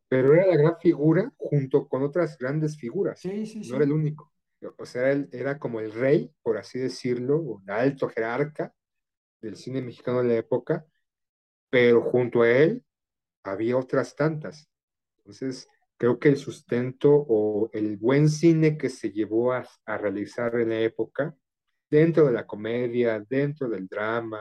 Pero 0.09 0.33
era 0.33 0.47
la 0.47 0.55
gran 0.57 0.77
figura 0.79 1.31
junto 1.37 1.87
con 1.87 2.03
otras 2.03 2.37
grandes 2.37 2.77
figuras, 2.77 3.19
Sí, 3.21 3.45
sí, 3.45 3.61
no 3.69 3.75
era 3.75 3.85
el 3.85 3.91
único. 3.91 4.31
O 4.77 4.85
sea, 4.85 5.11
él 5.11 5.29
era 5.31 5.59
como 5.59 5.79
el 5.79 5.91
rey, 5.91 6.33
por 6.41 6.57
así 6.57 6.79
decirlo, 6.79 7.61
el 7.65 7.71
alto 7.73 8.09
jerarca 8.09 8.73
del 9.41 9.55
cine 9.57 9.81
mexicano 9.81 10.21
de 10.23 10.29
la 10.29 10.35
época, 10.35 10.85
pero 11.69 12.01
junto 12.01 12.41
a 12.43 12.49
él 12.49 12.83
había 13.43 13.77
otras 13.77 14.15
tantas. 14.15 14.69
Entonces, 15.19 15.67
creo 15.97 16.19
que 16.19 16.29
el 16.29 16.37
sustento 16.37 17.11
o 17.11 17.69
el 17.73 17.97
buen 17.97 18.29
cine 18.29 18.77
que 18.77 18.89
se 18.89 19.11
llevó 19.11 19.53
a, 19.53 19.67
a 19.85 19.97
realizar 19.97 20.55
en 20.57 20.69
la 20.69 20.79
época, 20.81 21.35
dentro 21.89 22.27
de 22.27 22.33
la 22.33 22.47
comedia, 22.47 23.23
dentro 23.29 23.69
del 23.69 23.87
drama, 23.87 24.39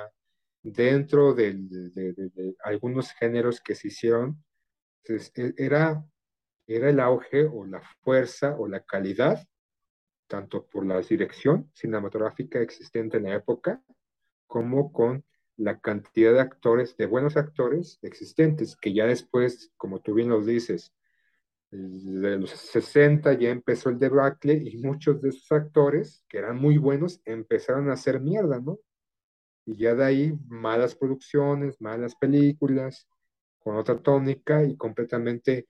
dentro 0.62 1.34
del- 1.34 1.68
de, 1.68 1.90
de- 1.90 2.12
de- 2.14 2.30
de 2.30 2.56
algunos 2.64 3.12
géneros 3.12 3.60
que 3.62 3.74
se 3.74 3.88
hicieron, 3.88 4.44
pues, 5.06 5.32
e- 5.36 5.54
era, 5.56 6.04
era 6.66 6.90
el 6.90 7.00
auge 7.00 7.46
o 7.46 7.66
la 7.66 7.82
fuerza 8.02 8.56
o 8.58 8.68
la 8.68 8.80
calidad, 8.84 9.46
tanto 10.28 10.66
por 10.66 10.86
la 10.86 11.00
dirección 11.00 11.70
cinematográfica 11.74 12.60
existente 12.60 13.18
en 13.18 13.24
la 13.24 13.36
época, 13.36 13.82
como 14.46 14.92
con 14.92 15.24
la 15.56 15.80
cantidad 15.80 16.32
de 16.34 16.40
actores, 16.40 16.96
de 16.96 17.06
buenos 17.06 17.36
actores 17.36 17.98
existentes, 18.02 18.76
que 18.76 18.94
ya 18.94 19.06
después, 19.06 19.72
como 19.76 20.00
tú 20.00 20.14
bien 20.14 20.30
los 20.30 20.46
dices, 20.46 20.92
de 21.70 22.38
los 22.38 22.50
60 22.50 23.34
ya 23.34 23.50
empezó 23.50 23.90
el 23.90 23.98
debacle 23.98 24.54
y 24.54 24.76
muchos 24.78 25.20
de 25.20 25.30
esos 25.30 25.50
actores, 25.52 26.24
que 26.28 26.38
eran 26.38 26.56
muy 26.58 26.78
buenos, 26.78 27.20
empezaron 27.24 27.90
a 27.90 27.94
hacer 27.94 28.20
mierda, 28.20 28.60
¿no? 28.60 28.78
Y 29.66 29.76
ya 29.78 29.94
de 29.94 30.04
ahí 30.04 30.34
malas 30.48 30.94
producciones, 30.94 31.80
malas 31.80 32.14
películas, 32.16 33.08
con 33.66 33.78
otra 33.78 33.98
tónica 33.98 34.62
y 34.62 34.76
completamente 34.76 35.66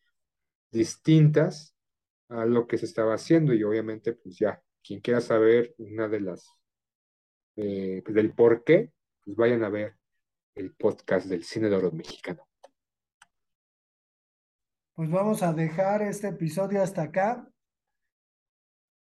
distintas 0.71 1.75
a 2.29 2.45
lo 2.45 2.67
que 2.67 2.77
se 2.77 2.85
estaba 2.85 3.15
haciendo. 3.15 3.55
Y 3.55 3.65
obviamente, 3.65 4.13
pues 4.13 4.39
ya, 4.39 4.63
quien 4.85 5.01
quiera 5.01 5.23
saber 5.23 5.75
una 5.79 6.07
de 6.07 6.21
las, 6.21 6.47
eh, 7.57 8.03
pues, 8.05 8.15
del 8.15 8.35
por 8.35 8.64
qué, 8.64 8.93
pues 9.25 9.35
vayan 9.35 9.64
a 9.64 9.70
ver 9.70 9.97
el 10.57 10.75
podcast 10.75 11.27
del 11.27 11.43
cine 11.43 11.70
de 11.70 11.77
oro 11.77 11.91
mexicano. 11.91 12.47
Pues 14.93 15.11
vamos 15.11 15.43
a 15.43 15.55
dejar 15.55 16.03
este 16.03 16.29
episodio 16.29 16.83
hasta 16.83 17.01
acá, 17.01 17.49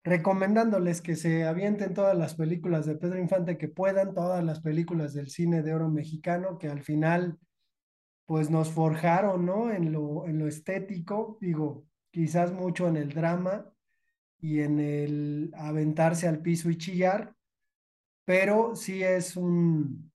recomendándoles 0.05 1.03
que 1.03 1.17
se 1.17 1.43
avienten 1.43 1.93
todas 1.93 2.17
las 2.17 2.37
películas 2.37 2.87
de 2.87 2.95
Pedro 2.95 3.19
Infante 3.19 3.59
que 3.59 3.67
puedan, 3.67 4.15
todas 4.15 4.45
las 4.45 4.61
películas 4.61 5.13
del 5.13 5.29
cine 5.29 5.63
de 5.63 5.75
oro 5.75 5.91
mexicano 5.91 6.57
que 6.57 6.69
al 6.69 6.85
final 6.85 7.41
pues 8.27 8.51
nos 8.51 8.71
forjaron, 8.71 9.47
¿no? 9.47 9.71
En 9.73 9.93
lo, 9.93 10.27
en 10.27 10.39
lo 10.39 10.49
estético, 10.49 11.39
digo, 11.41 11.87
quizás 12.11 12.53
mucho 12.53 12.89
en 12.89 12.97
el 12.97 13.13
drama 13.13 13.73
y 14.41 14.61
en 14.61 14.81
el 14.81 15.53
aventarse 15.57 16.29
al 16.29 16.41
piso 16.41 16.71
y 16.71 16.77
chillar, 16.79 17.35
pero 18.25 18.75
sí 18.77 19.03
es 19.03 19.37
un, 19.37 20.13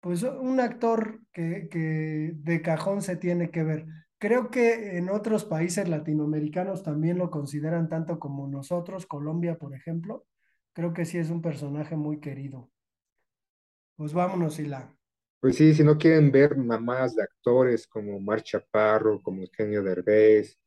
pues 0.00 0.22
un 0.22 0.60
actor 0.60 1.20
que, 1.32 1.68
que 1.70 2.32
de 2.36 2.62
cajón 2.62 3.02
se 3.02 3.16
tiene 3.16 3.50
que 3.50 3.64
ver. 3.64 3.86
Creo 4.18 4.50
que 4.50 4.98
en 4.98 5.10
otros 5.10 5.44
países 5.44 5.88
latinoamericanos 5.88 6.82
también 6.82 7.18
lo 7.18 7.30
consideran 7.30 7.88
tanto 7.88 8.18
como 8.18 8.48
nosotros, 8.48 9.06
Colombia, 9.06 9.58
por 9.58 9.74
ejemplo. 9.74 10.26
Creo 10.72 10.92
que 10.92 11.04
sí 11.06 11.18
es 11.18 11.30
un 11.30 11.42
personaje 11.42 11.96
muy 11.96 12.20
querido. 12.20 12.70
Pues 13.96 14.12
vámonos, 14.12 14.58
Hila. 14.58 14.96
Pues 15.40 15.56
sí, 15.56 15.74
si 15.74 15.84
no 15.84 15.98
quieren 15.98 16.32
ver 16.32 16.56
mamadas 16.56 17.14
de 17.14 17.22
actores 17.22 17.86
como 17.86 18.16
Omar 18.16 18.42
Chaparro, 18.42 19.22
como 19.22 19.42
Eugenio 19.42 19.82
Derbez, 19.82 20.58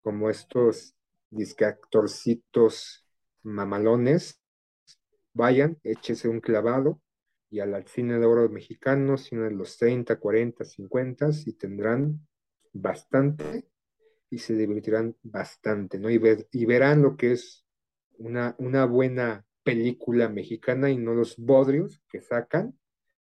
como 0.00 0.30
estos 0.30 0.94
disque 1.30 1.64
actorcitos 1.64 3.04
mamalones, 3.42 4.40
vayan, 5.34 5.78
échese 5.82 6.28
un 6.28 6.40
clavado 6.40 7.00
y 7.50 7.60
al 7.60 7.86
cine 7.86 8.18
de 8.18 8.26
oro 8.26 8.48
mexicano, 8.48 9.18
cine 9.18 9.44
de 9.44 9.50
los 9.52 9.76
30, 9.76 10.18
40, 10.18 10.64
50 10.64 11.28
y 11.46 11.52
tendrán 11.54 12.26
bastante 12.72 13.66
y 14.30 14.38
se 14.38 14.54
divertirán 14.54 15.16
bastante, 15.22 15.98
¿no? 15.98 16.08
Y, 16.08 16.18
ver, 16.18 16.48
y 16.52 16.64
verán 16.64 17.02
lo 17.02 17.16
que 17.16 17.32
es 17.32 17.66
una, 18.18 18.54
una 18.58 18.86
buena 18.86 19.44
película 19.62 20.28
mexicana 20.28 20.90
y 20.90 20.96
no 20.96 21.14
los 21.14 21.36
bodrios 21.36 22.02
que 22.08 22.22
sacan, 22.22 22.78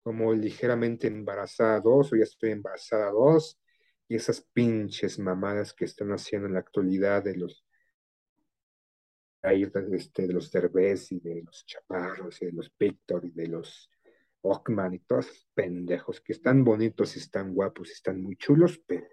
como 0.06 0.32
ligeramente 0.36 1.08
embarazada 1.08 1.82
dos 1.82 2.14
o 2.14 2.16
ya 2.16 2.26
estoy 2.26 2.52
embarazada 2.52 3.10
dos, 3.10 3.60
y 4.08 4.16
esas 4.16 4.40
pinches 4.54 5.18
mamadas 5.18 5.74
que 5.74 5.86
están 5.86 6.12
haciendo 6.12 6.48
en 6.48 6.54
la 6.54 6.60
actualidad 6.60 7.24
de 7.24 7.36
los 7.38 7.66
este, 9.42 10.28
de 10.28 10.34
los 10.34 10.52
Derbez 10.52 11.12
y 11.12 11.20
de 11.20 11.42
los 11.42 11.66
Chaparros 11.66 12.40
y 12.40 12.46
de 12.46 12.52
los 12.52 12.72
Victor 12.78 13.26
y 13.26 13.32
de 13.32 13.48
los 13.48 13.90
Ockman 14.42 14.94
y 14.94 15.00
todos 15.00 15.26
esos 15.26 15.48
pendejos 15.56 16.22
que 16.22 16.34
están 16.34 16.64
bonitos 16.64 17.16
y 17.16 17.20
están 17.20 17.56
guapos 17.56 17.90
y 17.90 17.94
están 17.94 18.22
muy 18.22 18.36
chulos, 18.36 18.80
pero 18.86 19.08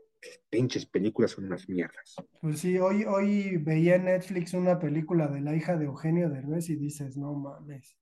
pinches 0.50 0.84
películas 0.84 1.30
son 1.30 1.46
unas 1.46 1.70
mierdas. 1.70 2.16
Pues 2.42 2.60
sí, 2.60 2.78
hoy, 2.78 3.04
hoy 3.04 3.56
veía 3.56 3.96
en 3.96 4.04
Netflix 4.04 4.52
una 4.52 4.78
película 4.78 5.28
de 5.28 5.40
la 5.40 5.56
hija 5.56 5.78
de 5.78 5.86
Eugenio 5.86 6.28
Derbez 6.28 6.68
y 6.68 6.76
dices, 6.76 7.16
no 7.16 7.32
mames. 7.32 7.96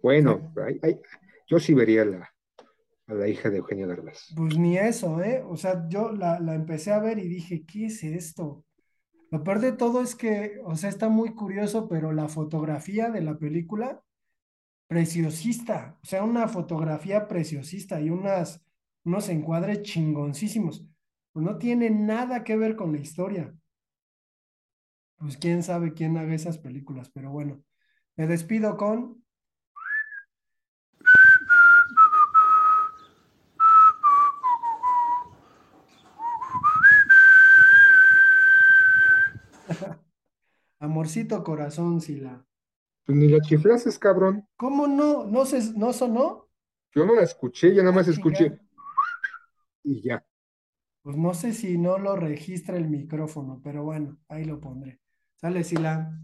Bueno, 0.00 0.52
yo 1.46 1.58
sí 1.58 1.74
vería 1.74 2.04
la, 2.04 2.30
a 3.06 3.14
la 3.14 3.28
hija 3.28 3.50
de 3.50 3.58
Eugenio 3.58 3.86
Derbez. 3.86 4.32
Pues 4.36 4.56
ni 4.58 4.76
eso, 4.78 5.22
¿eh? 5.22 5.42
O 5.46 5.56
sea, 5.56 5.86
yo 5.88 6.12
la, 6.12 6.40
la 6.40 6.54
empecé 6.54 6.92
a 6.92 6.98
ver 6.98 7.18
y 7.18 7.28
dije, 7.28 7.64
¿qué 7.66 7.86
es 7.86 8.02
esto? 8.04 8.64
Lo 9.30 9.42
peor 9.42 9.60
de 9.60 9.72
todo 9.72 10.00
es 10.02 10.14
que, 10.14 10.60
o 10.64 10.76
sea, 10.76 10.88
está 10.88 11.08
muy 11.08 11.34
curioso, 11.34 11.88
pero 11.88 12.12
la 12.12 12.28
fotografía 12.28 13.10
de 13.10 13.20
la 13.20 13.36
película, 13.36 14.02
preciosista, 14.86 15.98
o 16.02 16.06
sea, 16.06 16.22
una 16.22 16.46
fotografía 16.46 17.26
preciosista 17.26 18.00
y 18.00 18.10
unas, 18.10 18.64
unos 19.04 19.28
encuadres 19.28 19.82
chingoncísimos. 19.82 20.86
Pues 21.32 21.44
no 21.44 21.58
tiene 21.58 21.90
nada 21.90 22.44
que 22.44 22.56
ver 22.56 22.76
con 22.76 22.92
la 22.92 22.98
historia. 22.98 23.52
Pues 25.16 25.36
quién 25.36 25.62
sabe 25.62 25.94
quién 25.94 26.16
haga 26.16 26.34
esas 26.34 26.58
películas, 26.58 27.10
pero 27.10 27.30
bueno, 27.30 27.64
me 28.14 28.26
despido 28.28 28.76
con 28.76 29.23
Amorcito 40.94 41.42
corazón, 41.42 42.00
Sila. 42.00 42.46
Pues 43.04 43.18
ni 43.18 43.26
la 43.26 43.40
chiflases, 43.40 43.98
cabrón. 43.98 44.46
¿Cómo 44.56 44.86
no? 44.86 45.26
¿No, 45.26 45.44
se, 45.44 45.72
¿No 45.76 45.92
sonó? 45.92 46.48
Yo 46.94 47.04
no 47.04 47.16
la 47.16 47.22
escuché, 47.22 47.74
ya 47.74 47.82
nada 47.82 47.96
más 47.96 48.06
ah, 48.06 48.12
escuché. 48.12 48.60
Y 49.82 50.02
ya. 50.02 50.24
Pues 51.02 51.16
no 51.16 51.34
sé 51.34 51.52
si 51.52 51.78
no 51.78 51.98
lo 51.98 52.14
registra 52.14 52.76
el 52.76 52.88
micrófono, 52.88 53.60
pero 53.60 53.82
bueno, 53.82 54.20
ahí 54.28 54.44
lo 54.44 54.60
pondré. 54.60 55.00
Sale, 55.34 55.64
Sila. 55.64 56.16